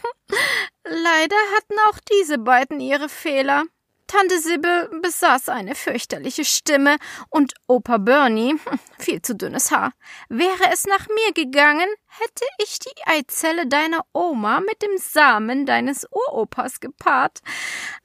Leider 0.83 1.35
hatten 1.55 1.75
auch 1.89 1.99
diese 2.11 2.37
beiden 2.37 2.79
ihre 2.79 3.09
Fehler. 3.09 3.65
Tante 4.07 4.39
Sibbe 4.39 4.89
besaß 5.01 5.49
eine 5.49 5.73
fürchterliche 5.73 6.45
Stimme 6.45 6.97
und 7.29 7.53
Opa 7.67 7.97
Bernie 7.97 8.55
viel 8.99 9.21
zu 9.21 9.35
dünnes 9.35 9.71
Haar. 9.71 9.93
Wäre 10.29 10.71
es 10.71 10.85
nach 10.85 11.07
mir 11.07 11.33
gegangen, 11.33 11.89
hätte 12.07 12.45
ich 12.59 12.77
die 12.79 13.07
Eizelle 13.07 13.65
deiner 13.67 14.05
Oma 14.13 14.59
mit 14.59 14.81
dem 14.83 14.97
Samen 14.97 15.65
deines 15.65 16.07
Uropas 16.11 16.79
gepaart. 16.79 17.39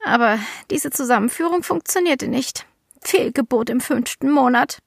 Aber 0.03 0.39
diese 0.71 0.89
Zusammenführung 0.89 1.61
funktionierte 1.61 2.27
nicht. 2.27 2.65
Fehlgeburt 3.01 3.69
im 3.69 3.79
fünften 3.79 4.31
Monat. 4.31 4.79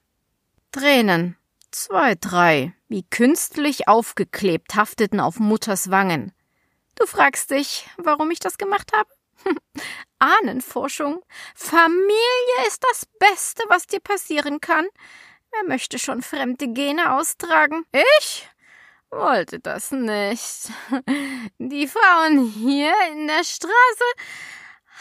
Tränen. 0.71 1.37
Zwei, 1.71 2.15
drei, 2.15 2.73
wie 2.87 3.03
künstlich 3.03 3.87
aufgeklebt, 3.87 4.75
hafteten 4.75 5.19
auf 5.19 5.39
Mutters 5.39 5.91
Wangen. 5.91 6.33
Du 6.95 7.05
fragst 7.05 7.51
dich, 7.51 7.89
warum 7.97 8.31
ich 8.31 8.39
das 8.39 8.57
gemacht 8.57 8.91
habe? 8.95 9.09
Ahnenforschung. 10.19 11.23
Familie 11.55 12.67
ist 12.67 12.83
das 12.83 13.05
Beste, 13.19 13.63
was 13.67 13.87
dir 13.87 13.99
passieren 13.99 14.61
kann. 14.61 14.87
Wer 15.51 15.63
möchte 15.67 15.99
schon 15.99 16.21
fremde 16.21 16.67
Gene 16.67 17.13
austragen? 17.15 17.85
Ich? 18.19 18.47
Wollte 19.09 19.59
das 19.59 19.91
nicht. 19.91 20.69
Die 21.57 21.87
Frauen 21.87 22.45
hier 22.45 22.93
in 23.11 23.27
der 23.27 23.43
Straße 23.43 24.03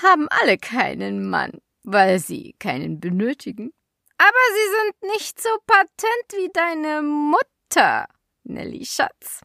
haben 0.03 0.29
alle 0.29 0.59
keinen 0.59 1.29
Mann, 1.29 1.61
weil 1.83 2.19
sie 2.19 2.55
keinen 2.59 3.01
benötigen. 3.01 3.73
Aber 4.19 4.31
sie 4.55 4.71
sind 4.77 5.13
nicht 5.13 5.41
so 5.41 5.49
patent 5.67 6.33
wie 6.33 6.51
deine 6.53 7.03
Mutter, 7.03 8.07
Nelly 8.45 8.85
Schatz. 8.85 9.41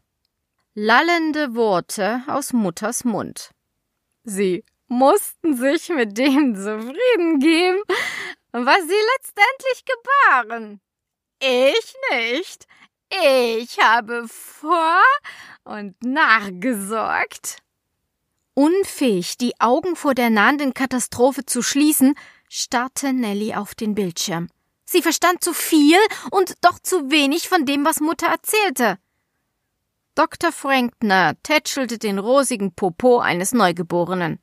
Lallende 0.74 1.54
Worte 1.56 2.22
aus 2.28 2.52
Mutters 2.52 3.04
Mund. 3.04 3.50
Sie 4.22 4.64
mussten 4.90 5.56
sich 5.56 5.88
mit 5.88 6.18
dem 6.18 6.56
zufrieden 6.56 7.38
geben, 7.38 7.82
was 8.52 8.80
sie 8.82 9.02
letztendlich 9.14 9.84
gebaren. 9.86 10.80
Ich 11.40 11.94
nicht. 12.10 12.66
Ich 13.08 13.78
habe 13.78 14.26
vor 14.28 15.00
und 15.64 15.94
nachgesorgt. 16.02 17.58
Unfähig, 18.54 19.38
die 19.38 19.58
Augen 19.60 19.96
vor 19.96 20.14
der 20.14 20.28
nahenden 20.28 20.74
Katastrophe 20.74 21.46
zu 21.46 21.62
schließen, 21.62 22.14
starrte 22.48 23.12
Nelly 23.12 23.54
auf 23.54 23.74
den 23.74 23.94
Bildschirm. 23.94 24.48
Sie 24.84 25.02
verstand 25.02 25.42
zu 25.42 25.54
viel 25.54 25.98
und 26.32 26.54
doch 26.62 26.80
zu 26.80 27.10
wenig 27.12 27.48
von 27.48 27.64
dem, 27.64 27.84
was 27.84 28.00
Mutter 28.00 28.26
erzählte. 28.26 28.98
Dr. 30.16 30.50
Frankner 30.50 31.40
tätschelte 31.44 31.96
den 31.96 32.18
rosigen 32.18 32.74
Popo 32.74 33.20
eines 33.20 33.52
Neugeborenen 33.52 34.40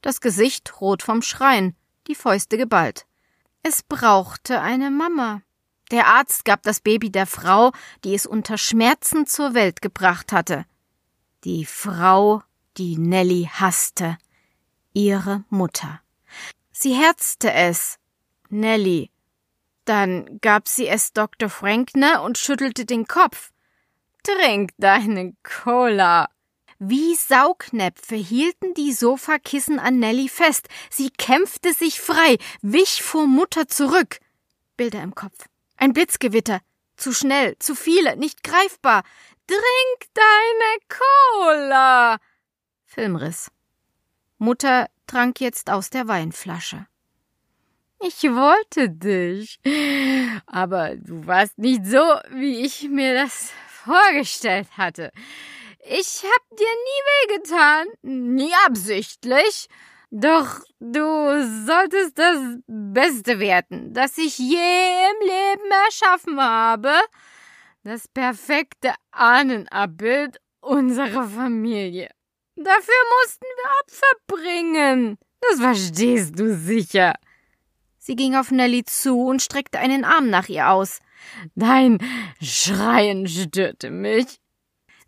das 0.00 0.20
Gesicht 0.20 0.80
rot 0.80 1.02
vom 1.02 1.22
Schreien, 1.22 1.76
die 2.06 2.14
Fäuste 2.14 2.56
geballt. 2.56 3.06
Es 3.62 3.82
brauchte 3.82 4.60
eine 4.60 4.90
Mama. 4.90 5.42
Der 5.90 6.06
Arzt 6.06 6.44
gab 6.44 6.62
das 6.62 6.80
Baby 6.80 7.10
der 7.10 7.26
Frau, 7.26 7.72
die 8.04 8.14
es 8.14 8.26
unter 8.26 8.58
Schmerzen 8.58 9.26
zur 9.26 9.54
Welt 9.54 9.82
gebracht 9.82 10.32
hatte. 10.32 10.64
Die 11.44 11.64
Frau, 11.64 12.42
die 12.76 12.98
Nelly 12.98 13.48
hasste. 13.52 14.18
Ihre 14.92 15.44
Mutter. 15.48 16.00
Sie 16.72 16.94
herzte 16.94 17.52
es. 17.52 17.98
Nelly. 18.50 19.10
Dann 19.84 20.38
gab 20.40 20.68
sie 20.68 20.86
es 20.86 21.12
Dr. 21.12 21.48
Frankner 21.48 22.22
und 22.22 22.38
schüttelte 22.38 22.84
den 22.84 23.06
Kopf. 23.06 23.50
Trink 24.22 24.72
deine 24.78 25.34
Cola. 25.42 26.28
Wie 26.78 27.16
Saugnäpfe 27.16 28.14
hielten 28.14 28.72
die 28.74 28.92
Sofakissen 28.92 29.80
an 29.80 29.98
Nelly 29.98 30.28
fest. 30.28 30.68
Sie 30.90 31.10
kämpfte 31.10 31.72
sich 31.72 32.00
frei, 32.00 32.38
wich 32.62 33.02
vor 33.02 33.26
Mutter 33.26 33.66
zurück. 33.66 34.20
Bilder 34.76 35.02
im 35.02 35.14
Kopf. 35.14 35.46
Ein 35.76 35.92
Blitzgewitter. 35.92 36.60
Zu 36.96 37.12
schnell, 37.12 37.56
zu 37.58 37.74
viele, 37.74 38.16
nicht 38.16 38.44
greifbar. 38.44 39.02
Trink 39.46 40.12
deine 40.14 40.78
Cola! 40.88 42.18
Filmriss. 42.84 43.50
Mutter 44.38 44.88
trank 45.06 45.40
jetzt 45.40 45.70
aus 45.70 45.90
der 45.90 46.06
Weinflasche. 46.06 46.86
Ich 48.00 48.22
wollte 48.22 48.90
dich, 48.90 49.58
aber 50.46 50.94
du 50.96 51.26
warst 51.26 51.58
nicht 51.58 51.84
so, 51.84 51.98
wie 52.30 52.64
ich 52.64 52.88
mir 52.88 53.14
das 53.14 53.50
vorgestellt 53.66 54.68
hatte. 54.76 55.10
Ich 55.90 56.22
hab 56.22 56.58
dir 56.58 56.66
nie 56.66 57.32
wehgetan, 57.32 57.86
nie 58.02 58.52
absichtlich. 58.66 59.68
Doch 60.10 60.60
du 60.80 61.64
solltest 61.66 62.18
das 62.18 62.38
Beste 62.66 63.40
werden, 63.40 63.94
das 63.94 64.18
ich 64.18 64.38
je 64.38 64.54
im 64.54 65.26
Leben 65.26 65.70
erschaffen 65.86 66.38
habe. 66.38 66.92
Das 67.84 68.06
perfekte 68.06 68.92
Ahnenabbild 69.12 70.38
unserer 70.60 71.26
Familie. 71.26 72.10
Dafür 72.56 73.02
mussten 73.22 73.46
wir 73.46 73.70
Opfer 73.80 74.12
bringen. 74.26 75.18
Das 75.40 75.60
verstehst 75.60 76.38
du 76.38 76.54
sicher. 76.54 77.14
Sie 77.98 78.14
ging 78.14 78.34
auf 78.34 78.50
Nelly 78.50 78.84
zu 78.84 79.24
und 79.24 79.40
streckte 79.40 79.78
einen 79.78 80.04
Arm 80.04 80.28
nach 80.28 80.50
ihr 80.50 80.68
aus. 80.68 80.98
Dein 81.54 81.98
Schreien 82.42 83.26
störte 83.26 83.90
mich. 83.90 84.38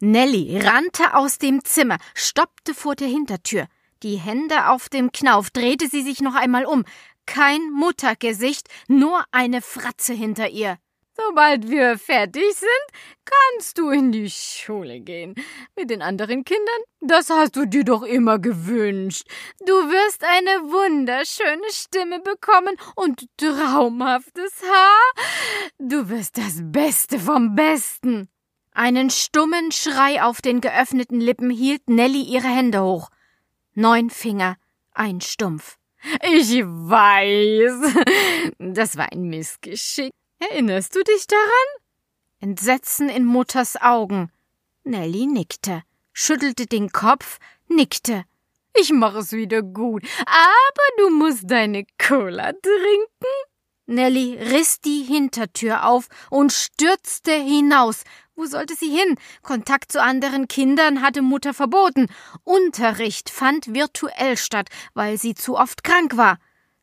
Nelly 0.00 0.59
rannte 0.59 1.14
aus 1.14 1.37
dem 1.37 1.62
Zimmer, 1.62 1.99
stoppte 2.14 2.73
vor 2.75 2.97
der 2.97 3.09
Hintertür. 3.09 3.66
Die 4.02 4.16
Hände 4.16 4.69
auf 4.69 4.88
dem 4.88 5.12
Knauf 5.12 5.50
drehte 5.50 5.88
sie 5.88 6.02
sich 6.02 6.23
noch 6.23 6.35
einmal 6.35 6.64
um. 6.64 6.85
Kein 7.26 7.71
Muttergesicht, 7.71 8.69
nur 8.88 9.23
eine 9.30 9.61
Fratze 9.61 10.14
hinter 10.14 10.49
ihr. 10.49 10.78
Sobald 11.14 11.69
wir 11.69 11.99
fertig 11.99 12.54
sind, 12.54 13.02
kannst 13.26 13.76
du 13.76 13.90
in 13.90 14.11
die 14.11 14.30
Schule 14.30 15.00
gehen. 15.00 15.35
Mit 15.76 15.90
den 15.90 16.00
anderen 16.00 16.45
Kindern? 16.45 16.80
Das 17.00 17.28
hast 17.28 17.57
du 17.57 17.66
dir 17.66 17.85
doch 17.85 18.02
immer 18.02 18.38
gewünscht. 18.38 19.25
Du 19.66 19.73
wirst 19.73 20.25
eine 20.25 20.73
wunderschöne 20.73 21.71
Stimme 21.71 22.21
bekommen 22.21 22.76
und 22.97 23.26
traumhaftes 23.37 24.62
Haar. 24.62 25.25
Du 25.78 26.09
wirst 26.09 26.38
das 26.38 26.61
Beste 26.62 27.19
vom 27.19 27.54
Besten. 27.54 28.30
Einen 28.73 29.11
stummen 29.11 29.73
Schrei 29.73 30.23
auf 30.23 30.41
den 30.43 30.61
geöffneten 30.61 31.21
Lippen 31.21 31.50
hielt 31.50 31.89
Nelly 31.89 32.23
ihre 32.23 32.49
Hände 32.49 32.83
hoch. 32.83 33.11
Neun 33.75 34.11
Finger, 34.11 34.57
ein 34.93 35.21
Stumpf. 35.21 35.77
Ich 36.23 36.62
weiß. 36.65 37.95
Das 38.59 38.97
war 38.97 39.12
ein 39.12 39.23
Missgeschick. 39.23 40.12
Erinnerst 40.39 40.95
du 40.95 41.03
dich 41.03 41.27
daran? 41.27 41.81
Entsetzen 42.41 43.09
in 43.09 43.27
Mutters 43.27 43.77
Augen. 43.81 44.33
Nelly 44.85 45.27
nickte, 45.27 45.83
schüttelte 46.12 46.65
den 46.67 46.91
Kopf, 46.91 47.39
nickte. 47.69 48.25
Ich 48.79 48.93
mach 48.93 49.15
es 49.15 49.33
wieder 49.33 49.62
gut, 49.62 50.05
aber 50.25 50.87
du 50.99 51.11
musst 51.11 51.50
deine 51.50 51.85
Cola 51.99 52.53
trinken. 52.53 53.50
Nelly 53.87 54.39
riss 54.39 54.81
die 54.81 55.03
Hintertür 55.03 55.85
auf 55.85 56.09
und 56.31 56.53
stürzte 56.53 57.33
hinaus. 57.33 58.05
Wo 58.40 58.47
sollte 58.47 58.75
sie 58.75 58.88
hin? 58.88 59.16
Kontakt 59.42 59.92
zu 59.92 60.02
anderen 60.02 60.49
Kindern 60.49 61.02
hatte 61.02 61.21
Mutter 61.21 61.52
verboten. 61.52 62.06
Unterricht 62.43 63.28
fand 63.28 63.75
virtuell 63.75 64.38
statt, 64.38 64.71
weil 64.95 65.19
sie 65.19 65.34
zu 65.34 65.58
oft 65.58 65.84
krank 65.84 66.17
war. 66.17 66.38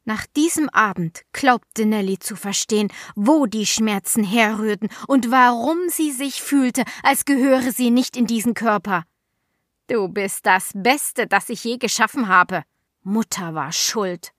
Nach 0.06 0.28
diesem 0.36 0.70
Abend 0.70 1.24
glaubte 1.34 1.88
Nelly 1.88 2.20
zu 2.20 2.36
verstehen, 2.36 2.92
wo 3.16 3.48
die 3.48 3.66
Schmerzen 3.66 4.24
herrührten 4.24 4.90
und 5.08 5.32
warum 5.32 5.90
sie 5.90 6.12
sich 6.12 6.44
fühlte, 6.44 6.84
als 7.02 7.26
gehöre 7.26 7.72
sie 7.72 7.90
nicht 7.90 8.18
in 8.18 8.28
diesen 8.28 8.54
Körper. 8.54 9.06
Du 9.88 10.10
bist 10.10 10.46
das 10.46 10.74
Beste, 10.76 11.26
das 11.26 11.50
ich 11.50 11.64
je 11.64 11.78
geschaffen 11.78 12.28
habe. 12.28 12.66
Mutter 13.02 13.56
war 13.56 13.72
schuld. 13.72 14.32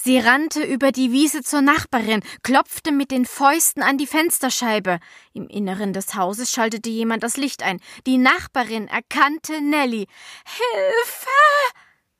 Sie 0.00 0.18
rannte 0.18 0.62
über 0.62 0.92
die 0.92 1.10
Wiese 1.10 1.42
zur 1.42 1.60
Nachbarin, 1.60 2.22
klopfte 2.42 2.92
mit 2.92 3.10
den 3.10 3.26
Fäusten 3.26 3.82
an 3.82 3.98
die 3.98 4.06
Fensterscheibe. 4.06 5.00
Im 5.32 5.48
Inneren 5.48 5.92
des 5.92 6.14
Hauses 6.14 6.52
schaltete 6.52 6.88
jemand 6.88 7.24
das 7.24 7.36
Licht 7.36 7.62
ein. 7.64 7.80
Die 8.06 8.16
Nachbarin 8.16 8.86
erkannte 8.86 9.60
Nelly. 9.60 10.06
Hilfe! 10.44 11.28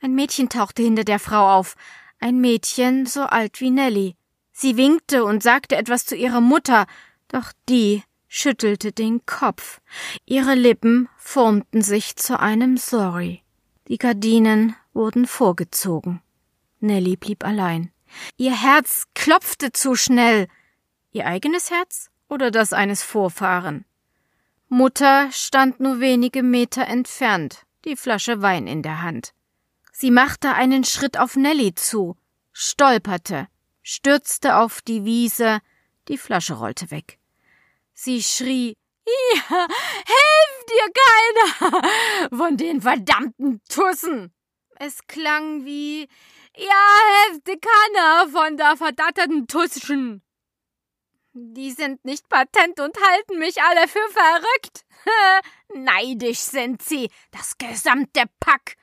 Ein 0.00 0.14
Mädchen 0.14 0.48
tauchte 0.48 0.82
hinter 0.82 1.04
der 1.04 1.18
Frau 1.18 1.56
auf 1.56 1.76
ein 2.20 2.40
Mädchen 2.40 3.06
so 3.06 3.22
alt 3.22 3.60
wie 3.60 3.70
Nelly. 3.70 4.16
Sie 4.52 4.76
winkte 4.76 5.24
und 5.24 5.42
sagte 5.42 5.76
etwas 5.76 6.04
zu 6.04 6.16
ihrer 6.16 6.40
Mutter, 6.40 6.86
doch 7.28 7.52
die 7.68 8.02
schüttelte 8.26 8.90
den 8.92 9.24
Kopf. 9.24 9.80
Ihre 10.26 10.54
Lippen 10.54 11.08
formten 11.16 11.82
sich 11.82 12.16
zu 12.16 12.40
einem 12.40 12.76
Sorry. 12.76 13.42
Die 13.86 13.98
Gardinen 13.98 14.74
wurden 14.92 15.26
vorgezogen. 15.26 16.20
Nelly 16.80 17.16
blieb 17.16 17.44
allein. 17.44 17.92
Ihr 18.36 18.54
Herz 18.60 19.06
klopfte 19.14 19.72
zu 19.72 19.94
schnell. 19.94 20.48
Ihr 21.12 21.26
eigenes 21.26 21.70
Herz 21.70 22.10
oder 22.28 22.50
das 22.50 22.72
eines 22.72 23.02
Vorfahren? 23.02 23.84
Mutter 24.68 25.30
stand 25.32 25.80
nur 25.80 26.00
wenige 26.00 26.42
Meter 26.42 26.86
entfernt, 26.86 27.64
die 27.84 27.96
Flasche 27.96 28.42
Wein 28.42 28.66
in 28.66 28.82
der 28.82 29.02
Hand. 29.02 29.32
Sie 29.92 30.10
machte 30.10 30.54
einen 30.54 30.84
Schritt 30.84 31.18
auf 31.18 31.36
Nelly 31.36 31.74
zu, 31.74 32.16
stolperte, 32.52 33.48
stürzte 33.82 34.56
auf 34.56 34.82
die 34.82 35.04
Wiese, 35.04 35.60
die 36.08 36.18
Flasche 36.18 36.54
rollte 36.54 36.90
weg. 36.90 37.18
Sie 37.94 38.22
schrie 38.22 38.76
Ja, 39.06 39.66
hilft 40.06 40.68
dir 40.68 40.92
keiner 41.02 42.36
von 42.36 42.56
den 42.56 42.82
verdammten 42.82 43.60
Tussen. 43.68 44.32
Es 44.76 45.06
klang 45.06 45.64
wie 45.64 46.08
Ja, 46.60 47.38
dir 47.46 47.56
keiner 47.60 48.28
von 48.30 48.56
der 48.56 48.76
verdatterten 48.76 49.46
Tuschen. 49.46 50.22
Die 51.32 51.70
sind 51.70 52.04
nicht 52.04 52.28
patent 52.28 52.80
und 52.80 52.96
halten 53.00 53.38
mich 53.38 53.62
alle 53.62 53.86
für 53.86 54.08
verrückt. 54.10 54.84
Neidisch 55.74 56.40
sind 56.40 56.82
sie, 56.82 57.10
das 57.30 57.58
gesamte 57.58 58.24
Pack. 58.40 58.74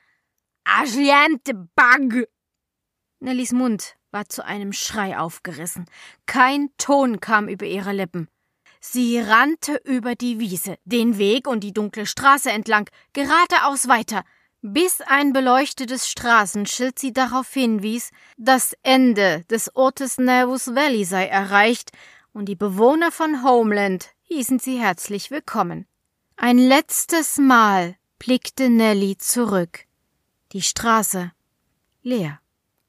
Argente 0.64 1.52
Bug! 1.52 2.26
Nellys 3.20 3.52
Mund 3.52 3.96
war 4.10 4.26
zu 4.26 4.42
einem 4.42 4.72
Schrei 4.72 5.18
aufgerissen. 5.18 5.84
Kein 6.24 6.70
Ton 6.78 7.20
kam 7.20 7.46
über 7.46 7.66
ihre 7.66 7.92
Lippen. 7.92 8.28
Sie 8.80 9.18
rannte 9.18 9.82
über 9.84 10.14
die 10.14 10.38
Wiese, 10.38 10.78
den 10.84 11.18
Weg 11.18 11.46
und 11.46 11.60
die 11.60 11.74
dunkle 11.74 12.06
Straße 12.06 12.50
entlang, 12.50 12.88
geradeaus 13.12 13.86
weiter, 13.86 14.24
bis 14.72 15.00
ein 15.00 15.32
beleuchtetes 15.32 16.08
Straßenschild 16.08 16.98
sie 16.98 17.12
darauf 17.12 17.52
hinwies, 17.52 18.10
das 18.36 18.76
Ende 18.82 19.44
des 19.50 19.74
Ortes 19.76 20.18
Nervus 20.18 20.74
Valley 20.74 21.04
sei 21.04 21.26
erreicht 21.26 21.92
und 22.32 22.46
die 22.46 22.56
Bewohner 22.56 23.12
von 23.12 23.44
Homeland 23.44 24.10
hießen 24.22 24.58
sie 24.58 24.78
herzlich 24.78 25.30
willkommen. 25.30 25.86
Ein 26.36 26.58
letztes 26.58 27.38
Mal 27.38 27.96
blickte 28.18 28.68
Nelly 28.68 29.16
zurück. 29.18 29.84
Die 30.52 30.62
Straße 30.62 31.32
leer. 32.02 32.40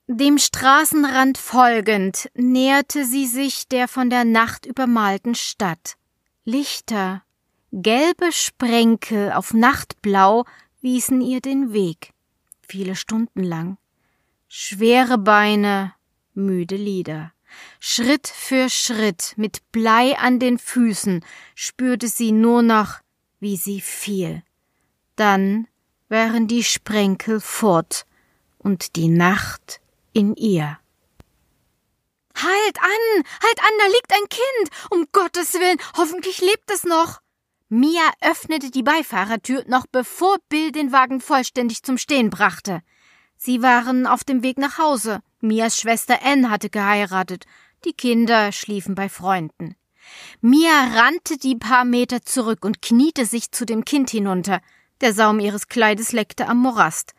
Dem 0.07 0.37
Straßenrand 0.37 1.37
folgend 1.37 2.29
näherte 2.33 3.05
sie 3.05 3.27
sich 3.27 3.67
der 3.67 3.87
von 3.87 4.09
der 4.09 4.23
Nacht 4.23 4.65
übermalten 4.65 5.35
Stadt. 5.35 5.95
Lichter, 6.43 7.23
gelbe 7.71 8.31
Sprenkel 8.31 9.33
auf 9.33 9.53
Nachtblau 9.53 10.45
wiesen 10.87 11.19
ihr 11.19 11.41
den 11.41 11.73
Weg, 11.73 12.13
viele 12.61 12.95
Stunden 12.95 13.43
lang. 13.43 13.77
Schwere 14.47 15.17
Beine, 15.17 15.93
müde 16.33 16.77
Lieder. 16.77 17.33
Schritt 17.81 18.25
für 18.25 18.69
Schritt, 18.69 19.33
mit 19.35 19.69
Blei 19.73 20.17
an 20.17 20.39
den 20.39 20.57
Füßen, 20.57 21.25
spürte 21.55 22.07
sie 22.07 22.31
nur 22.31 22.61
noch, 22.61 22.99
wie 23.41 23.57
sie 23.57 23.81
fiel. 23.81 24.43
Dann 25.17 25.67
wären 26.07 26.47
die 26.47 26.63
Sprenkel 26.63 27.41
fort 27.41 28.05
und 28.57 28.95
die 28.95 29.09
Nacht 29.09 29.81
in 30.13 30.35
ihr. 30.37 30.79
Halt 32.33 32.77
an! 32.79 33.23
Halt 33.43 33.59
an, 33.59 33.73
da 33.77 33.87
liegt 33.87 34.13
ein 34.13 34.29
Kind! 34.29 34.91
Um 34.91 35.05
Gottes 35.11 35.53
Willen, 35.55 35.79
hoffentlich 35.97 36.39
lebt 36.39 36.71
es 36.71 36.85
noch! 36.85 37.19
Mia 37.69 38.11
öffnete 38.21 38.71
die 38.71 38.83
Beifahrertür, 38.83 39.65
noch 39.67 39.85
bevor 39.91 40.37
Bill 40.47 40.71
den 40.71 40.93
Wagen 40.93 41.19
vollständig 41.19 41.83
zum 41.83 41.97
Stehen 41.97 42.29
brachte. 42.29 42.81
Sie 43.35 43.61
waren 43.61 44.07
auf 44.07 44.23
dem 44.23 44.41
Weg 44.41 44.57
nach 44.57 44.77
Hause. 44.77 45.19
Mias 45.41 45.77
Schwester 45.77 46.19
Ann 46.23 46.49
hatte 46.49 46.69
geheiratet. 46.69 47.45
Die 47.83 47.93
Kinder 47.93 48.53
schliefen 48.53 48.95
bei 48.95 49.09
Freunden. 49.09 49.75
Mia 50.39 50.93
rannte 50.95 51.37
die 51.37 51.57
paar 51.57 51.83
Meter 51.83 52.21
zurück 52.21 52.63
und 52.63 52.81
kniete 52.81 53.25
sich 53.25 53.51
zu 53.51 53.65
dem 53.65 53.83
Kind 53.83 54.09
hinunter. 54.09 54.61
Der 55.01 55.13
Saum 55.13 55.39
ihres 55.39 55.67
Kleides 55.67 56.13
leckte 56.13 56.47
am 56.47 56.59
Morast. 56.59 57.13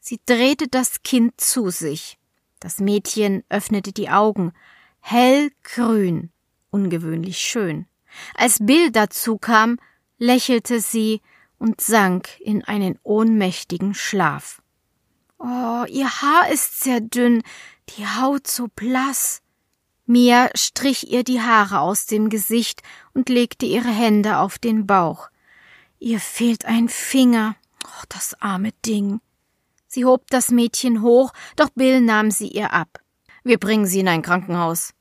Sie 0.00 0.20
drehte 0.26 0.66
das 0.66 1.02
Kind 1.02 1.40
zu 1.40 1.70
sich. 1.70 2.18
Das 2.58 2.80
Mädchen 2.80 3.44
öffnete 3.48 3.92
die 3.92 4.10
Augen. 4.10 4.52
Hellgrün, 5.00 6.32
ungewöhnlich 6.70 7.38
schön. 7.38 7.86
Als 8.34 8.58
Bill 8.60 8.90
dazu 8.90 9.38
kam, 9.38 9.78
lächelte 10.18 10.80
sie 10.80 11.20
und 11.58 11.80
sank 11.80 12.40
in 12.40 12.64
einen 12.64 12.98
ohnmächtigen 13.02 13.94
Schlaf. 13.94 14.62
Oh, 15.38 15.84
ihr 15.88 16.22
Haar 16.22 16.48
ist 16.50 16.80
sehr 16.80 17.00
dünn, 17.00 17.42
die 17.90 18.06
Haut 18.06 18.46
so 18.46 18.68
blass. 18.74 19.40
Mia 20.06 20.50
strich 20.54 21.10
ihr 21.10 21.24
die 21.24 21.40
Haare 21.40 21.80
aus 21.80 22.06
dem 22.06 22.28
Gesicht 22.28 22.82
und 23.12 23.28
legte 23.28 23.66
ihre 23.66 23.90
Hände 23.90 24.38
auf 24.38 24.58
den 24.58 24.86
Bauch. 24.86 25.28
Ihr 25.98 26.20
fehlt 26.20 26.64
ein 26.64 26.88
Finger. 26.88 27.56
Oh, 27.84 28.04
das 28.08 28.34
arme 28.40 28.72
Ding. 28.84 29.20
Sie 29.86 30.04
hob 30.04 30.30
das 30.30 30.50
Mädchen 30.50 31.02
hoch, 31.02 31.32
doch 31.56 31.70
Bill 31.74 32.00
nahm 32.00 32.30
sie 32.30 32.48
ihr 32.48 32.72
ab. 32.72 33.00
Wir 33.44 33.58
bringen 33.58 33.86
sie 33.86 34.00
in 34.00 34.08
ein 34.08 34.22
Krankenhaus. 34.22 34.93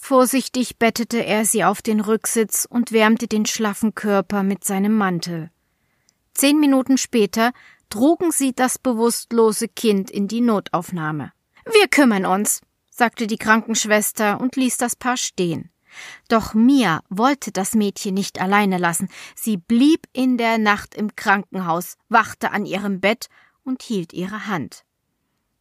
Vorsichtig 0.00 0.78
bettete 0.78 1.26
er 1.26 1.44
sie 1.44 1.64
auf 1.64 1.82
den 1.82 2.00
Rücksitz 2.00 2.66
und 2.70 2.92
wärmte 2.92 3.26
den 3.26 3.44
schlaffen 3.44 3.94
Körper 3.94 4.42
mit 4.42 4.64
seinem 4.64 4.96
Mantel. 4.96 5.50
Zehn 6.32 6.58
Minuten 6.60 6.96
später 6.96 7.52
trugen 7.90 8.30
sie 8.30 8.54
das 8.54 8.78
bewusstlose 8.78 9.68
Kind 9.68 10.10
in 10.10 10.28
die 10.28 10.40
Notaufnahme. 10.40 11.32
Wir 11.66 11.88
kümmern 11.88 12.24
uns, 12.24 12.62
sagte 12.90 13.26
die 13.26 13.36
Krankenschwester 13.36 14.40
und 14.40 14.56
ließ 14.56 14.78
das 14.78 14.96
Paar 14.96 15.16
stehen. 15.16 15.70
Doch 16.28 16.54
Mia 16.54 17.02
wollte 17.10 17.50
das 17.50 17.74
Mädchen 17.74 18.14
nicht 18.14 18.40
alleine 18.40 18.78
lassen. 18.78 19.08
Sie 19.34 19.56
blieb 19.56 20.06
in 20.12 20.38
der 20.38 20.58
Nacht 20.58 20.94
im 20.94 21.16
Krankenhaus, 21.16 21.96
wachte 22.08 22.52
an 22.52 22.66
ihrem 22.66 23.00
Bett 23.00 23.28
und 23.64 23.82
hielt 23.82 24.12
ihre 24.12 24.46
Hand. 24.46 24.84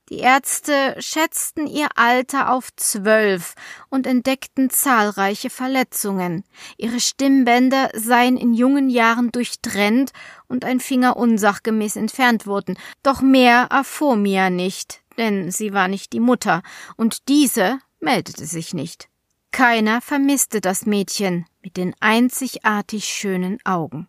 Die 0.10 0.20
Ärzte 0.20 0.96
schätzten 1.00 1.68
ihr 1.68 1.90
Alter 1.96 2.54
auf 2.54 2.74
zwölf 2.78 3.56
und 3.90 4.08
entdeckten 4.08 4.70
zahlreiche 4.70 5.50
Verletzungen. 5.50 6.46
Ihre 6.78 7.02
Stimmbänder 7.02 7.90
seien 7.94 8.38
in 8.38 8.54
jungen 8.54 8.90
Jahren 8.90 9.32
durchtrennt 9.34 10.12
und 10.48 10.64
ein 10.64 10.80
Finger 10.80 11.18
unsachgemäß 11.18 11.98
entfernt 11.98 12.48
worden. 12.48 12.78
Doch 13.04 13.22
mehr 13.22 13.68
erfuhr 13.70 14.16
Mia 14.16 14.50
nicht, 14.50 15.02
denn 15.18 15.52
sie 15.52 15.74
war 15.74 15.90
nicht 15.90 16.14
die 16.14 16.22
Mutter, 16.22 16.62
und 16.96 17.28
diese 17.28 17.80
meldete 18.00 18.46
sich 18.46 18.74
nicht. 18.74 19.10
Keiner 19.52 20.00
vermisste 20.00 20.62
das 20.62 20.86
Mädchen 20.86 21.46
mit 21.62 21.76
den 21.76 21.94
einzigartig 22.00 23.06
schönen 23.06 23.58
Augen. 23.66 24.08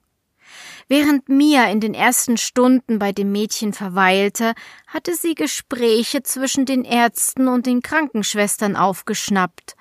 Während 0.89 1.29
Mia 1.29 1.71
in 1.71 1.81
den 1.81 1.95
ersten 1.95 2.37
Stunden 2.37 2.99
bei 2.99 3.13
dem 3.13 3.33
Mädchen 3.33 3.73
verweilte, 3.73 4.55
hatte 4.87 5.15
sie 5.15 5.35
Gespräche 5.35 6.23
zwischen 6.23 6.65
den 6.65 6.85
Ärzten 6.85 7.49
und 7.49 7.67
den 7.67 7.83
Krankenschwestern 7.83 8.77
aufgeschnappt. 8.77 9.77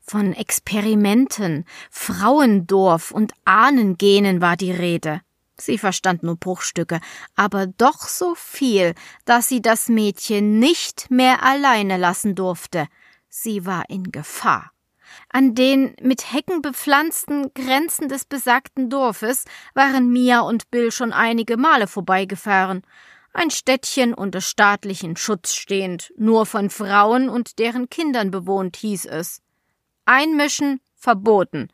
Von 0.00 0.32
Experimenten, 0.32 1.64
Frauendorf 1.90 3.12
und 3.12 3.32
Ahnengenen 3.44 4.40
war 4.40 4.56
die 4.56 4.72
Rede. 4.72 5.20
Sie 5.56 5.78
verstand 5.78 6.22
nur 6.22 6.36
Bruchstücke, 6.36 7.00
aber 7.36 7.66
doch 7.66 8.08
so 8.08 8.34
viel, 8.34 8.94
dass 9.24 9.48
sie 9.48 9.62
das 9.62 9.88
Mädchen 9.88 10.58
nicht 10.58 11.10
mehr 11.10 11.44
alleine 11.44 11.98
lassen 11.98 12.34
durfte. 12.34 12.88
Sie 13.28 13.64
war 13.64 13.88
in 13.88 14.10
Gefahr. 14.10 14.72
An 15.28 15.54
den 15.54 15.94
mit 16.00 16.32
Hecken 16.32 16.62
bepflanzten 16.62 17.52
Grenzen 17.54 18.08
des 18.08 18.24
besagten 18.24 18.90
Dorfes 18.90 19.44
waren 19.74 20.10
Mia 20.12 20.40
und 20.40 20.70
Bill 20.70 20.92
schon 20.92 21.12
einige 21.12 21.56
Male 21.56 21.86
vorbeigefahren. 21.86 22.82
Ein 23.32 23.50
Städtchen 23.50 24.12
unter 24.12 24.40
staatlichen 24.40 25.16
Schutz 25.16 25.54
stehend, 25.54 26.12
nur 26.16 26.44
von 26.44 26.68
Frauen 26.68 27.28
und 27.28 27.58
deren 27.58 27.88
Kindern 27.88 28.30
bewohnt, 28.30 28.76
hieß 28.76 29.06
es. 29.06 29.40
Einmischen 30.04 30.80
verboten. 30.94 31.68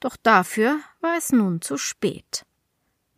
Doch 0.00 0.16
dafür 0.22 0.80
war 1.00 1.16
es 1.16 1.32
nun 1.32 1.62
zu 1.62 1.78
spät. 1.78 2.44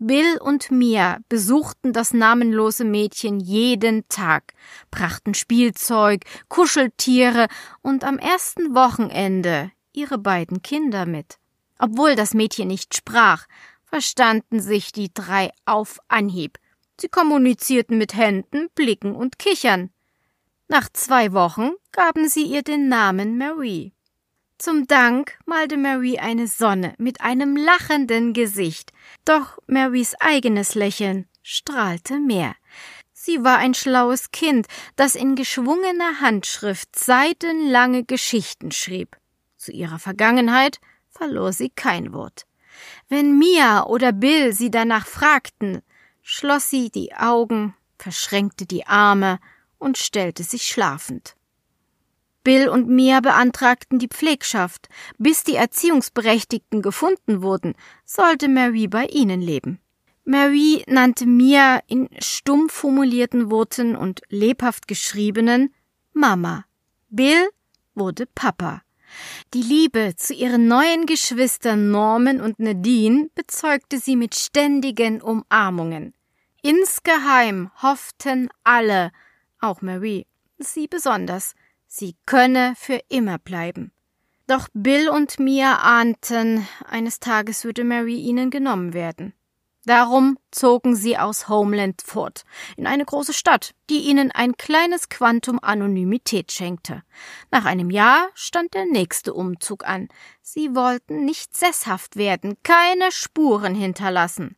Bill 0.05 0.37
und 0.39 0.73
Mia 0.73 1.21
besuchten 1.29 1.93
das 1.93 2.13
namenlose 2.13 2.85
Mädchen 2.85 3.39
jeden 3.39 4.09
Tag, 4.09 4.55
brachten 4.91 5.33
Spielzeug, 5.33 6.25
Kuscheltiere 6.49 7.47
und 7.83 8.03
am 8.03 8.19
ersten 8.19 8.75
Wochenende 8.75 9.71
ihre 9.93 10.19
beiden 10.19 10.61
Kinder 10.61 11.07
mit. 11.07 11.39
Obwohl 11.79 12.17
das 12.17 12.35
Mädchen 12.35 12.67
nicht 12.67 12.97
sprach, 12.97 13.47
verstanden 13.85 14.59
sich 14.59 14.91
die 14.91 15.15
drei 15.15 15.53
auf 15.67 16.01
Anhieb. 16.09 16.59
Sie 17.01 17.09
kommunizierten 17.09 17.97
mit 17.97 18.15
Händen, 18.15 18.71
Blicken 18.75 19.15
und 19.15 19.39
Kichern. 19.39 19.91
Nach 20.67 20.89
zwei 20.93 21.33
Wochen 21.33 21.71
gaben 21.93 22.29
sie 22.29 22.43
ihr 22.45 22.63
den 22.63 22.89
Namen 22.89 23.39
Marie. 23.39 23.93
Zum 24.65 24.87
Dank 24.87 25.37
malte 25.45 25.77
Mary 25.77 26.21
eine 26.21 26.47
Sonne 26.47 26.95
mit 26.97 27.21
einem 27.21 27.57
lachenden 27.57 28.33
Gesicht, 28.33 28.93
doch 29.25 29.59
Marys 29.67 30.15
eigenes 30.21 30.77
Lächeln 30.77 31.27
strahlte 31.43 32.21
mehr. 32.21 32.55
Sie 33.13 33.43
war 33.43 33.59
ein 33.59 33.75
schlaues 33.75 34.31
Kind, 34.31 34.69
das 34.95 35.17
in 35.17 35.35
geschwungener 35.35 36.21
Handschrift 36.21 36.97
seitenlange 36.97 38.05
Geschichten 38.05 38.71
schrieb. 38.71 39.17
Zu 39.57 39.73
ihrer 39.73 39.99
Vergangenheit 39.99 40.79
verlor 41.11 41.53
sie 41.53 41.71
kein 41.71 42.13
Wort. 42.13 42.47
Wenn 43.09 43.37
Mia 43.41 43.83
oder 43.87 44.13
Bill 44.13 44.53
sie 44.53 44.71
danach 44.71 45.09
fragten, 45.09 45.83
schloss 46.21 46.71
sie 46.71 46.89
die 46.89 47.13
Augen, 47.17 47.75
verschränkte 47.99 48.65
die 48.65 48.87
Arme 48.87 49.41
und 49.79 49.99
stellte 49.99 50.45
sich 50.45 50.69
schlafend. 50.69 51.35
Bill 52.45 52.69
und 52.69 52.89
Mia 52.89 53.21
beantragten 53.21 53.99
die 53.99 54.09
Pflegschaft. 54.09 54.89
Bis 55.19 55.45
die 55.45 55.55
Erziehungsberechtigten 55.55 56.83
gefunden 56.83 57.43
wurden, 57.43 57.75
sollte 58.05 58.49
Mary 58.49 58.89
bei 58.89 59.07
ihnen 59.07 59.41
leben. 59.41 59.81
Mary 60.25 60.85
nannte 60.87 61.27
Mia 61.27 61.81
in 61.87 62.09
stumm 62.21 62.69
formulierten 62.69 63.51
Worten 63.51 63.97
und 63.97 64.21
lebhaft 64.29 64.87
geschriebenen 64.87 65.75
Mama. 66.13 66.65
Bill 67.11 67.49
wurde 67.95 68.27
Papa. 68.27 68.83
Die 69.53 69.63
Liebe 69.63 70.15
zu 70.17 70.33
ihren 70.33 70.69
neuen 70.69 71.07
Geschwistern 71.07 71.91
Norman 71.91 72.41
und 72.41 72.59
Nadine 72.59 73.29
bezeugte 73.35 73.99
sie 73.99 74.17
mit 74.17 74.35
ständigen 74.35 75.21
Umarmungen. 75.21 76.15
Insgeheim 76.63 77.71
hofften 77.83 78.49
alle, 78.65 79.11
auch 79.61 79.83
Mary, 79.83 80.27
sie 80.59 80.87
besonders, 80.87 81.55
Sie 81.95 82.17
könne 82.25 82.73
für 82.75 83.03
immer 83.11 83.39
bleiben. 83.39 83.93
Doch 84.47 84.69
Bill 84.73 85.11
und 85.11 85.39
Mia 85.39 85.77
ahnten, 85.81 86.67
eines 86.87 87.21
Tages 87.21 87.65
würde 87.65 87.85
Mary 87.85 88.17
ihnen 88.17 88.49
genommen 88.49 88.95
werden. 88.95 89.35
Darum 89.85 90.39
zogen 90.51 90.97
sie 90.97 91.19
aus 91.19 91.51
Homeland 91.51 92.01
fort, 92.01 92.45
in 92.79 92.87
eine 92.87 93.05
große 93.05 93.35
Stadt, 93.35 93.75
die 93.91 93.99
ihnen 94.09 94.31
ein 94.31 94.57
kleines 94.57 95.11
Quantum 95.11 95.59
Anonymität 95.61 96.51
schenkte. 96.51 97.03
Nach 97.51 97.67
einem 97.67 97.91
Jahr 97.91 98.31
stand 98.33 98.73
der 98.73 98.87
nächste 98.87 99.35
Umzug 99.35 99.87
an. 99.87 100.09
Sie 100.41 100.75
wollten 100.75 101.27
nicht 101.27 101.55
sesshaft 101.55 102.17
werden, 102.17 102.57
keine 102.63 103.13
Spuren 103.13 103.75
hinterlassen. 103.75 104.57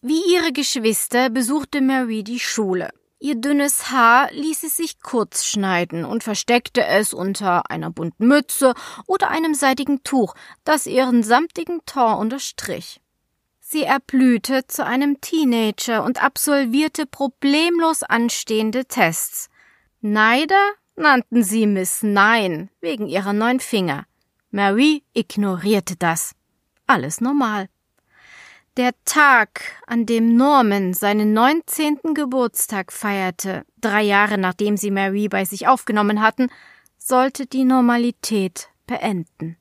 Wie 0.00 0.34
ihre 0.34 0.50
Geschwister 0.50 1.30
besuchte 1.30 1.80
Mary 1.80 2.24
die 2.24 2.40
Schule. 2.40 2.90
Ihr 3.18 3.36
dünnes 3.36 3.90
Haar 3.90 4.30
ließ 4.32 4.60
sie 4.60 4.68
sich 4.68 5.00
kurz 5.00 5.44
schneiden 5.44 6.04
und 6.04 6.22
versteckte 6.22 6.84
es 6.84 7.14
unter 7.14 7.70
einer 7.70 7.90
bunten 7.90 8.26
Mütze 8.28 8.74
oder 9.06 9.30
einem 9.30 9.54
seidigen 9.54 10.02
Tuch, 10.02 10.34
das 10.64 10.86
ihren 10.86 11.22
samtigen 11.22 11.80
Ton 11.86 12.18
unterstrich. 12.18 13.00
Sie 13.60 13.82
erblühte 13.82 14.66
zu 14.66 14.84
einem 14.84 15.20
Teenager 15.20 16.04
und 16.04 16.22
absolvierte 16.22 17.06
problemlos 17.06 18.02
anstehende 18.02 18.84
Tests. 18.84 19.48
Neider 20.00 20.72
nannten 20.94 21.42
sie 21.42 21.66
Miss 21.66 22.02
Nein 22.02 22.70
wegen 22.80 23.08
ihrer 23.08 23.32
neun 23.32 23.60
Finger. 23.60 24.04
Marie 24.50 25.02
ignorierte 25.14 25.96
das. 25.96 26.34
Alles 26.86 27.20
normal. 27.20 27.68
Der 28.76 28.92
Tag, 29.06 29.62
an 29.86 30.04
dem 30.04 30.36
Norman 30.36 30.92
seinen 30.92 31.32
neunzehnten 31.32 32.12
Geburtstag 32.12 32.92
feierte, 32.92 33.64
drei 33.80 34.02
Jahre 34.02 34.36
nachdem 34.36 34.76
sie 34.76 34.90
Mary 34.90 35.28
bei 35.28 35.46
sich 35.46 35.66
aufgenommen 35.66 36.20
hatten, 36.20 36.50
sollte 36.98 37.46
die 37.46 37.64
Normalität 37.64 38.68
beenden. 38.86 39.56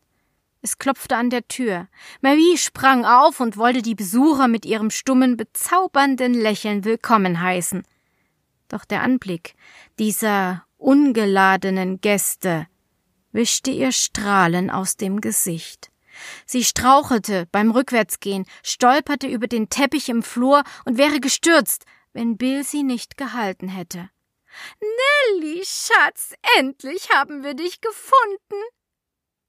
Es 0.62 0.80
klopfte 0.80 1.16
an 1.16 1.30
der 1.30 1.48
Tür. 1.48 1.88
Mary 2.20 2.58
sprang 2.58 3.06
auf 3.06 3.40
und 3.40 3.56
wollte 3.56 3.82
die 3.82 3.96
Besucher 3.96 4.50
mit 4.50 4.66
ihrem 4.66 4.90
stummen, 4.90 5.38
bezaubernden 5.38 6.34
Lächeln 6.34 6.84
willkommen 6.84 7.40
heißen. 7.40 7.84
Doch 8.68 8.84
der 8.84 9.02
Anblick 9.02 9.56
dieser 9.98 10.66
ungeladenen 10.78 12.02
Gäste 12.02 12.68
wischte 13.32 13.72
ihr 13.72 13.94
Strahlen 13.94 14.70
aus 14.70 14.98
dem 14.98 15.22
Gesicht. 15.22 15.90
Sie 16.46 16.64
strauchelte 16.64 17.48
beim 17.52 17.72
Rückwärtsgehen, 17.72 18.46
stolperte 18.64 19.28
über 19.28 19.48
den 19.48 19.70
Teppich 19.70 20.10
im 20.10 20.24
Flur 20.24 20.64
und 20.86 20.98
wäre 20.98 21.20
gestürzt, 21.20 21.86
wenn 22.14 22.38
Bill 22.38 22.64
sie 22.64 22.84
nicht 22.84 23.18
gehalten 23.18 23.68
hätte. 23.68 24.10
Nelly, 24.80 25.64
Schatz, 25.66 26.34
endlich 26.58 27.10
haben 27.12 27.44
wir 27.44 27.54
dich 27.54 27.82
gefunden. 27.82 28.64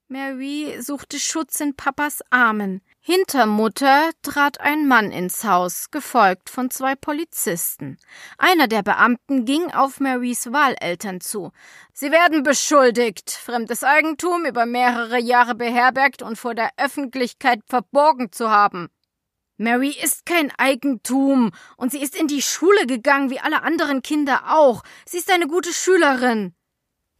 Mary 0.09 0.81
suchte 0.81 1.19
Schutz 1.19 1.61
in 1.61 1.75
Papas 1.75 2.23
Armen. 2.31 2.81
Hinter 3.09 3.47
Mutter 3.47 4.11
trat 4.23 4.61
ein 4.61 4.89
Mann 4.89 5.13
ins 5.13 5.45
Haus, 5.45 5.93
gefolgt 5.93 6.51
von 6.51 6.73
zwei 6.73 6.97
Polizisten. 6.97 7.99
Einer 8.37 8.67
der 8.67 8.83
Beamten 8.83 9.45
ging 9.45 9.73
auf 9.73 10.01
Marys 10.01 10.53
Wahleltern 10.53 11.21
zu. 11.21 11.53
Sie 11.93 12.11
werden 12.11 12.43
beschuldigt, 12.43 13.31
fremdes 13.31 13.85
Eigentum 13.85 14.45
über 14.45 14.67
mehrere 14.67 15.21
Jahre 15.21 15.55
beherbergt 15.55 16.23
und 16.23 16.37
vor 16.37 16.57
der 16.57 16.71
Öffentlichkeit 16.79 17.61
verborgen 17.69 18.33
zu 18.33 18.51
haben. 18.51 18.89
Mary 19.57 19.97
ist 20.03 20.27
kein 20.27 20.51
Eigentum 20.59 21.53
und 21.77 21.93
sie 21.93 22.03
ist 22.03 22.19
in 22.19 22.27
die 22.27 22.43
Schule 22.43 22.89
gegangen 22.89 23.31
wie 23.31 23.39
alle 23.39 23.63
anderen 23.63 24.03
Kinder 24.03 24.53
auch. 24.53 24.83
Sie 25.09 25.19
ist 25.19 25.33
eine 25.33 25.47
gute 25.47 25.73
Schülerin. 25.73 26.56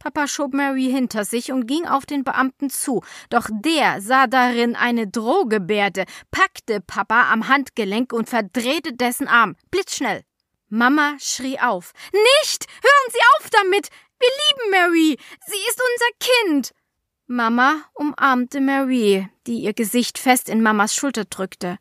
Papa 0.07 0.25
schob 0.29 0.53
Mary 0.53 0.85
hinter 0.85 1.25
sich 1.25 1.51
und 1.51 1.67
ging 1.67 1.85
auf 1.85 2.05
den 2.05 2.23
Beamten 2.23 2.69
zu, 2.69 3.03
doch 3.29 3.49
der 3.51 3.99
sah 3.99 4.25
darin 4.25 4.77
eine 4.77 5.05
Drohgebärde, 5.05 6.05
packte 6.31 6.79
Papa 6.79 7.29
am 7.29 7.49
Handgelenk 7.49 8.13
und 8.13 8.29
verdrehte 8.29 8.93
dessen 8.93 9.27
Arm, 9.27 9.57
blitzschnell. 9.69 10.23
Mama 10.69 11.17
schrie 11.19 11.59
auf. 11.59 11.91
Nicht! 12.13 12.67
Hören 12.81 13.11
Sie 13.11 13.19
auf 13.35 13.49
damit! 13.49 13.89
Wir 14.17 14.29
lieben 14.29 14.71
Mary! 14.71 15.17
Sie 15.45 15.67
ist 15.67 15.81
unser 15.91 16.31
Kind! 16.41 16.71
Mama 17.25 17.81
umarmte 17.93 18.61
Mary, 18.61 19.27
die 19.45 19.59
ihr 19.59 19.73
Gesicht 19.73 20.19
fest 20.19 20.47
in 20.47 20.63
Mamas 20.63 20.95
Schulter 20.95 21.25
drückte. 21.25 21.79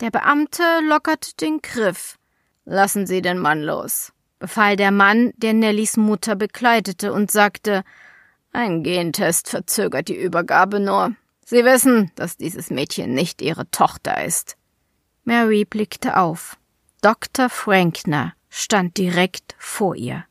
Der 0.00 0.10
Beamte 0.10 0.64
lockerte 0.82 1.36
den 1.36 1.62
Griff. 1.62 2.18
Lassen 2.64 3.06
Sie 3.06 3.22
den 3.22 3.38
Mann 3.38 3.62
los 3.62 4.12
befahl 4.38 4.76
der 4.76 4.90
Mann, 4.90 5.32
der 5.36 5.52
Nellys 5.52 5.96
Mutter 5.96 6.36
begleitete 6.36 7.12
und 7.12 7.30
sagte 7.30 7.84
Ein 8.52 8.82
Gentest 8.82 9.48
verzögert 9.48 10.08
die 10.08 10.16
Übergabe 10.16 10.80
nur. 10.80 11.14
Sie 11.44 11.64
wissen, 11.64 12.10
dass 12.16 12.36
dieses 12.36 12.70
Mädchen 12.70 13.14
nicht 13.14 13.40
Ihre 13.40 13.70
Tochter 13.70 14.24
ist. 14.24 14.56
Mary 15.24 15.64
blickte 15.64 16.16
auf. 16.16 16.56
Dr. 17.02 17.48
Frankner 17.48 18.34
stand 18.48 18.96
direkt 18.96 19.54
vor 19.58 19.94
ihr. 19.94 20.24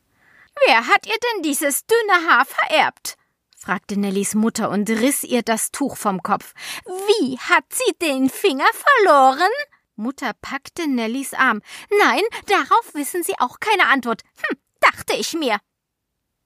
Wer 0.66 0.88
hat 0.88 1.06
ihr 1.06 1.18
denn 1.18 1.44
dieses 1.44 1.86
dünne 1.86 2.30
Haar 2.30 2.46
vererbt? 2.46 3.18
fragte 3.58 4.00
Nellys 4.00 4.36
Mutter 4.36 4.70
und 4.70 4.90
riss 4.90 5.24
ihr 5.24 5.42
das 5.42 5.72
Tuch 5.72 5.98
vom 5.98 6.22
Kopf. 6.22 6.54
Wie 6.86 7.38
hat 7.40 7.66
sie 7.70 7.94
den 8.02 8.30
Finger 8.30 8.68
verloren? 8.74 9.52
Mutter 9.96 10.34
packte 10.42 10.88
Nellys 10.90 11.34
Arm. 11.34 11.62
Nein, 12.00 12.22
darauf 12.48 12.94
wissen 12.94 13.24
Sie 13.24 13.34
auch 13.40 13.60
keine 13.60 13.88
Antwort. 13.88 14.24
Hm, 14.48 14.58
dachte 14.82 15.14
ich 15.14 15.34
mir. 15.34 15.58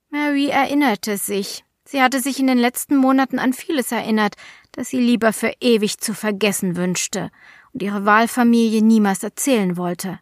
Mary 0.09 0.47
erinnerte 0.47 1.17
sich. 1.17 1.63
Sie 1.83 2.01
hatte 2.01 2.21
sich 2.21 2.39
in 2.39 2.45
den 2.45 2.59
letzten 2.59 2.95
Monaten 2.95 3.39
an 3.39 3.53
vieles 3.53 3.91
erinnert, 3.91 4.35
das 4.71 4.89
sie 4.89 4.99
lieber 4.99 5.33
für 5.33 5.51
ewig 5.59 5.97
zu 5.97 6.13
vergessen 6.13 6.75
wünschte 6.75 7.31
und 7.73 7.81
ihre 7.81 8.05
Wahlfamilie 8.05 8.83
niemals 8.83 9.23
erzählen 9.23 9.75
wollte. 9.75 10.19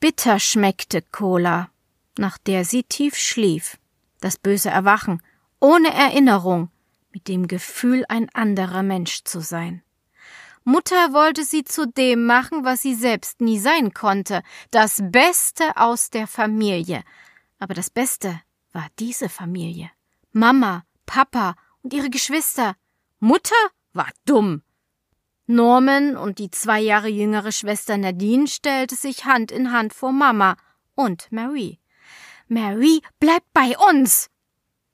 Bitter 0.00 0.40
schmeckte 0.40 1.02
Cola, 1.02 1.70
nach 2.18 2.36
der 2.38 2.64
sie 2.64 2.82
tief 2.82 3.16
schlief. 3.16 3.78
Das 4.20 4.38
böse 4.38 4.70
Erwachen, 4.70 5.22
ohne 5.60 5.94
Erinnerung, 5.94 6.70
mit 7.12 7.28
dem 7.28 7.46
Gefühl, 7.46 8.04
ein 8.08 8.28
anderer 8.34 8.82
Mensch 8.82 9.22
zu 9.22 9.38
sein. 9.40 9.83
Mutter 10.64 11.12
wollte 11.12 11.44
sie 11.44 11.62
zu 11.64 11.86
dem 11.86 12.24
machen, 12.24 12.64
was 12.64 12.80
sie 12.80 12.94
selbst 12.94 13.42
nie 13.42 13.58
sein 13.58 13.92
konnte, 13.92 14.42
das 14.70 15.00
Beste 15.02 15.76
aus 15.76 16.08
der 16.08 16.26
Familie. 16.26 17.04
Aber 17.58 17.74
das 17.74 17.90
Beste 17.90 18.40
war 18.72 18.86
diese 18.98 19.28
Familie. 19.28 19.90
Mama, 20.32 20.84
Papa 21.04 21.54
und 21.82 21.92
ihre 21.92 22.08
Geschwister. 22.08 22.76
Mutter 23.20 23.54
war 23.92 24.08
dumm. 24.24 24.62
Norman 25.46 26.16
und 26.16 26.38
die 26.38 26.50
zwei 26.50 26.80
Jahre 26.80 27.08
jüngere 27.08 27.52
Schwester 27.52 27.98
Nadine 27.98 28.46
stellte 28.46 28.96
sich 28.96 29.26
Hand 29.26 29.52
in 29.52 29.70
Hand 29.70 29.92
vor 29.92 30.12
Mama 30.12 30.56
und 30.94 31.30
Mary. 31.30 31.78
Mary 32.48 33.02
bleibt 33.20 33.52
bei 33.52 33.76
uns! 33.90 34.30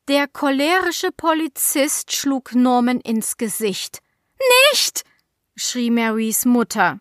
Der 0.09 0.27
cholerische 0.27 1.13
Polizist 1.13 2.13
schlug 2.13 2.55
Norman 2.57 3.01
ins 3.01 3.37
Gesicht. 3.37 4.03
Nicht! 4.73 5.05
Schrie 5.61 5.91
Marys 5.91 6.47
Mutter. 6.47 7.01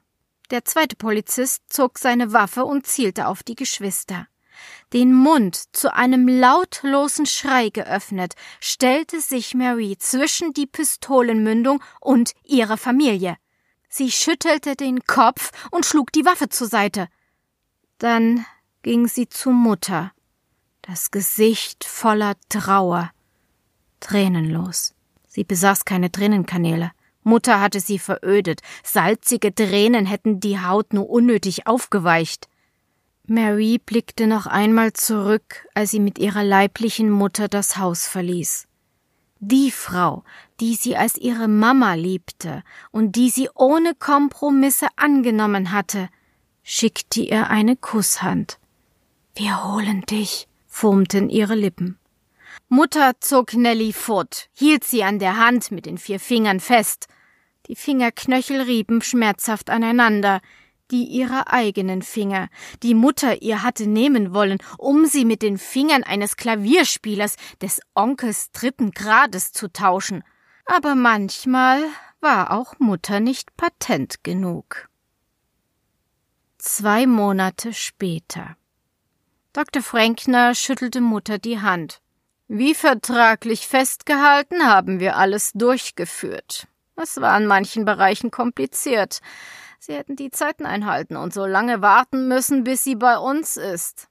Der 0.51 0.65
zweite 0.65 0.97
Polizist 0.97 1.63
zog 1.69 1.97
seine 1.97 2.33
Waffe 2.33 2.65
und 2.65 2.85
zielte 2.85 3.27
auf 3.27 3.41
die 3.41 3.55
Geschwister. 3.55 4.27
Den 4.91 5.13
Mund 5.13 5.55
zu 5.73 5.93
einem 5.93 6.27
lautlosen 6.27 7.25
Schrei 7.25 7.69
geöffnet, 7.69 8.33
stellte 8.59 9.21
sich 9.21 9.53
Mary 9.53 9.95
zwischen 9.97 10.51
die 10.51 10.65
Pistolenmündung 10.67 11.81
und 12.01 12.33
ihre 12.43 12.75
Familie. 12.75 13.37
Sie 13.87 14.11
schüttelte 14.11 14.75
den 14.75 15.05
Kopf 15.05 15.51
und 15.71 15.85
schlug 15.85 16.11
die 16.11 16.25
Waffe 16.25 16.49
zur 16.49 16.67
Seite. 16.67 17.07
Dann 17.97 18.45
ging 18.81 19.07
sie 19.07 19.29
zu 19.29 19.51
Mutter, 19.51 20.11
das 20.81 21.11
Gesicht 21.11 21.85
voller 21.85 22.35
Trauer, 22.49 23.11
tränenlos. 24.01 24.95
Sie 25.27 25.45
besaß 25.45 25.85
keine 25.85 26.11
Tränenkanäle. 26.11 26.91
Mutter 27.29 27.61
hatte 27.61 27.79
sie 27.79 27.99
verödet, 27.99 28.61
salzige 28.83 29.53
Tränen 29.53 30.05
hätten 30.05 30.39
die 30.39 30.59
Haut 30.59 30.93
nur 30.93 31.09
unnötig 31.09 31.67
aufgeweicht. 31.67 32.49
Mary 33.27 33.79
blickte 33.85 34.25
noch 34.25 34.47
einmal 34.47 34.93
zurück, 34.93 35.67
als 35.75 35.91
sie 35.91 35.99
mit 35.99 36.17
ihrer 36.17 36.43
leiblichen 36.43 37.11
Mutter 37.11 37.47
das 37.47 37.77
Haus 37.77 38.07
verließ. 38.07 38.67
Die 39.39 39.71
Frau, 39.71 40.23
die 40.59 40.73
sie 40.75 40.97
als 40.97 41.15
ihre 41.15 41.47
Mama 41.47 41.93
liebte 41.93 42.63
und 42.91 43.15
die 43.15 43.29
sie 43.29 43.49
ohne 43.53 43.93
Kompromisse 43.95 44.87
angenommen 44.97 45.71
hatte, 45.71 46.09
schickte 46.63 47.21
ihr 47.21 47.49
eine 47.49 47.77
Kusshand. 47.77 48.59
Wir 49.35 49.63
holen 49.63 50.01
dich, 50.01 50.47
furmten 50.67 51.29
ihre 51.29 51.55
Lippen. 51.55 51.97
Mutter 52.67 53.13
zog 53.21 53.53
Nelly 53.53 53.93
fort, 53.93 54.49
hielt 54.53 54.83
sie 54.83 55.03
an 55.03 55.19
der 55.19 55.37
Hand 55.37 55.71
mit 55.71 55.85
den 55.85 55.97
vier 55.97 56.19
Fingern 56.19 56.59
fest. 56.59 57.07
Die 57.69 57.75
Fingerknöchel 57.75 58.61
rieben 58.61 59.03
schmerzhaft 59.03 59.69
aneinander, 59.69 60.41
die 60.89 61.03
ihrer 61.03 61.53
eigenen 61.53 62.01
Finger, 62.01 62.49
die 62.81 62.95
Mutter 62.95 63.43
ihr 63.43 63.61
hatte 63.61 63.85
nehmen 63.85 64.33
wollen, 64.33 64.57
um 64.79 65.05
sie 65.05 65.23
mit 65.23 65.43
den 65.43 65.59
Fingern 65.59 66.03
eines 66.03 66.35
Klavierspielers 66.35 67.35
des 67.61 67.79
Onkels 67.93 68.51
dritten 68.51 68.89
Grades 68.89 69.51
zu 69.51 69.71
tauschen. 69.71 70.23
Aber 70.65 70.95
manchmal 70.95 71.83
war 72.21 72.51
auch 72.51 72.79
Mutter 72.79 73.19
nicht 73.19 73.55
patent 73.55 74.23
genug. 74.23 74.89
Zwei 76.57 77.05
Monate 77.05 77.71
später. 77.71 78.57
Dr. 79.53 79.83
Frankner 79.83 80.55
schüttelte 80.55 81.01
Mutter 81.01 81.37
die 81.37 81.61
Hand. 81.61 82.01
Wie 82.47 82.73
vertraglich 82.73 83.67
festgehalten 83.67 84.65
haben 84.65 84.99
wir 84.99 85.17
alles 85.17 85.51
durchgeführt. 85.53 86.67
Es 87.01 87.19
war 87.21 87.37
in 87.37 87.47
manchen 87.47 87.85
Bereichen 87.85 88.29
kompliziert. 88.29 89.19
Sie 89.79 89.93
hätten 89.93 90.17
die 90.17 90.31
Zeiten 90.31 90.65
einhalten 90.65 91.15
und 91.15 91.33
so 91.33 91.45
lange 91.45 91.81
warten 91.81 92.27
müssen, 92.27 92.65
bis 92.65 92.83
sie 92.83 92.95
bei 92.95 93.17
uns 93.17 93.55
ist. 93.55 94.07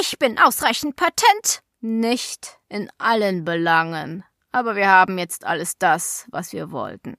Ich 0.00 0.18
bin 0.18 0.38
ausreichend 0.38 0.96
patent. 0.96 1.62
Nicht 1.80 2.58
in 2.70 2.90
allen 2.96 3.44
Belangen. 3.44 4.24
Aber 4.52 4.74
wir 4.74 4.88
haben 4.88 5.18
jetzt 5.18 5.44
alles 5.44 5.76
das, 5.76 6.26
was 6.30 6.54
wir 6.54 6.70
wollten. 6.70 7.16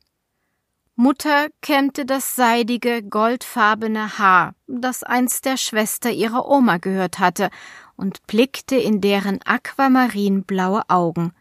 Mutter 0.96 1.50
kämmte 1.62 2.06
das 2.06 2.36
seidige, 2.36 3.04
goldfarbene 3.04 4.18
Haar, 4.18 4.56
das 4.66 5.04
einst 5.04 5.46
der 5.46 5.58
Schwester 5.58 6.10
ihrer 6.10 6.48
Oma 6.48 6.78
gehört 6.78 7.20
hatte, 7.20 7.50
und 7.98 8.26
blickte 8.28 8.78
in 8.78 9.02
deren 9.02 9.42
aquamarinblaue 9.44 10.90
Augen, 10.90 11.34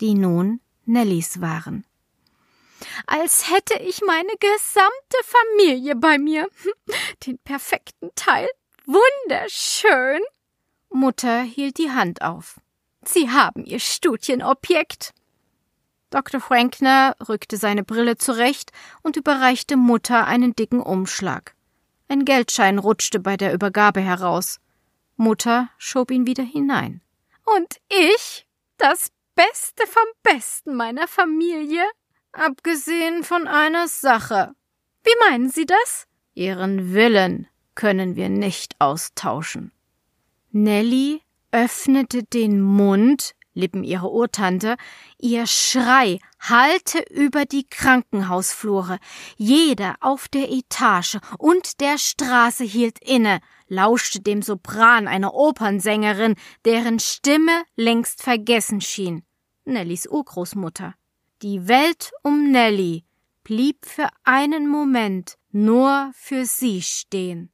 die 0.00 0.14
nun 0.14 0.60
Nellies 0.84 1.40
waren. 1.40 1.84
Als 3.06 3.50
hätte 3.50 3.78
ich 3.78 4.00
meine 4.06 4.32
gesamte 4.38 5.18
Familie 5.24 5.96
bei 5.96 6.18
mir. 6.18 6.48
Den 7.26 7.38
perfekten 7.38 8.10
Teil. 8.14 8.48
Wunderschön. 8.86 10.20
Mutter 10.90 11.42
hielt 11.42 11.78
die 11.78 11.90
Hand 11.90 12.22
auf. 12.22 12.60
Sie 13.04 13.30
haben 13.30 13.64
Ihr 13.64 13.80
Studienobjekt. 13.80 15.12
Dr. 16.10 16.40
Frankner 16.40 17.14
rückte 17.28 17.56
seine 17.56 17.84
Brille 17.84 18.16
zurecht 18.16 18.72
und 19.02 19.16
überreichte 19.16 19.76
Mutter 19.76 20.26
einen 20.26 20.54
dicken 20.56 20.80
Umschlag. 20.80 21.54
Ein 22.08 22.24
Geldschein 22.24 22.78
rutschte 22.78 23.20
bei 23.20 23.36
der 23.36 23.54
Übergabe 23.54 24.00
heraus. 24.00 24.58
Mutter 25.16 25.70
schob 25.78 26.10
ihn 26.10 26.26
wieder 26.26 26.42
hinein. 26.42 27.00
Und 27.44 27.76
ich, 27.88 28.46
das 28.76 29.12
Beste 29.36 29.86
vom 29.86 30.06
Besten 30.24 30.74
meiner 30.74 31.06
Familie, 31.06 31.84
Abgesehen 32.32 33.24
von 33.24 33.48
einer 33.48 33.88
Sache. 33.88 34.54
Wie 35.02 35.28
meinen 35.28 35.50
Sie 35.50 35.66
das? 35.66 36.06
Ihren 36.34 36.92
Willen 36.92 37.48
können 37.74 38.16
wir 38.16 38.28
nicht 38.28 38.76
austauschen. 38.78 39.72
Nelly 40.52 41.22
öffnete 41.50 42.22
den 42.22 42.60
Mund, 42.60 43.34
Lippen 43.52 43.82
ihrer 43.82 44.10
Urtante, 44.12 44.76
ihr 45.18 45.46
Schrei 45.46 46.18
hallte 46.38 47.00
über 47.10 47.44
die 47.44 47.66
Krankenhausflure. 47.66 48.98
Jeder 49.36 49.96
auf 50.00 50.28
der 50.28 50.50
Etage 50.50 51.18
und 51.38 51.80
der 51.80 51.98
Straße 51.98 52.62
hielt 52.64 53.00
inne, 53.00 53.40
lauschte 53.66 54.20
dem 54.20 54.42
Sopran 54.42 55.08
einer 55.08 55.34
Opernsängerin, 55.34 56.36
deren 56.64 57.00
Stimme 57.00 57.64
längst 57.74 58.22
vergessen 58.22 58.80
schien. 58.80 59.24
Nellys 59.64 60.06
Urgroßmutter. 60.06 60.94
Die 61.42 61.68
Welt 61.68 62.12
um 62.22 62.50
Nelly 62.50 63.04
blieb 63.44 63.86
für 63.86 64.08
einen 64.24 64.68
Moment 64.68 65.38
nur 65.50 66.10
für 66.14 66.44
sie 66.44 66.82
stehen. 66.82 67.50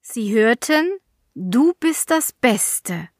Sie 0.00 0.32
hörten 0.32 0.98
Du 1.34 1.74
bist 1.78 2.10
das 2.10 2.32
Beste 2.32 3.10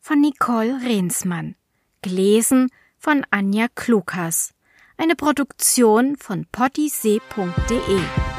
von 0.00 0.20
Nicole 0.20 0.80
Rehnsmann, 0.82 1.56
gelesen 2.00 2.70
von 2.96 3.26
Anja 3.30 3.66
Klukas, 3.74 4.54
eine 4.96 5.16
Produktion 5.16 6.16
von 6.16 6.46
pottysee.de. 6.52 8.33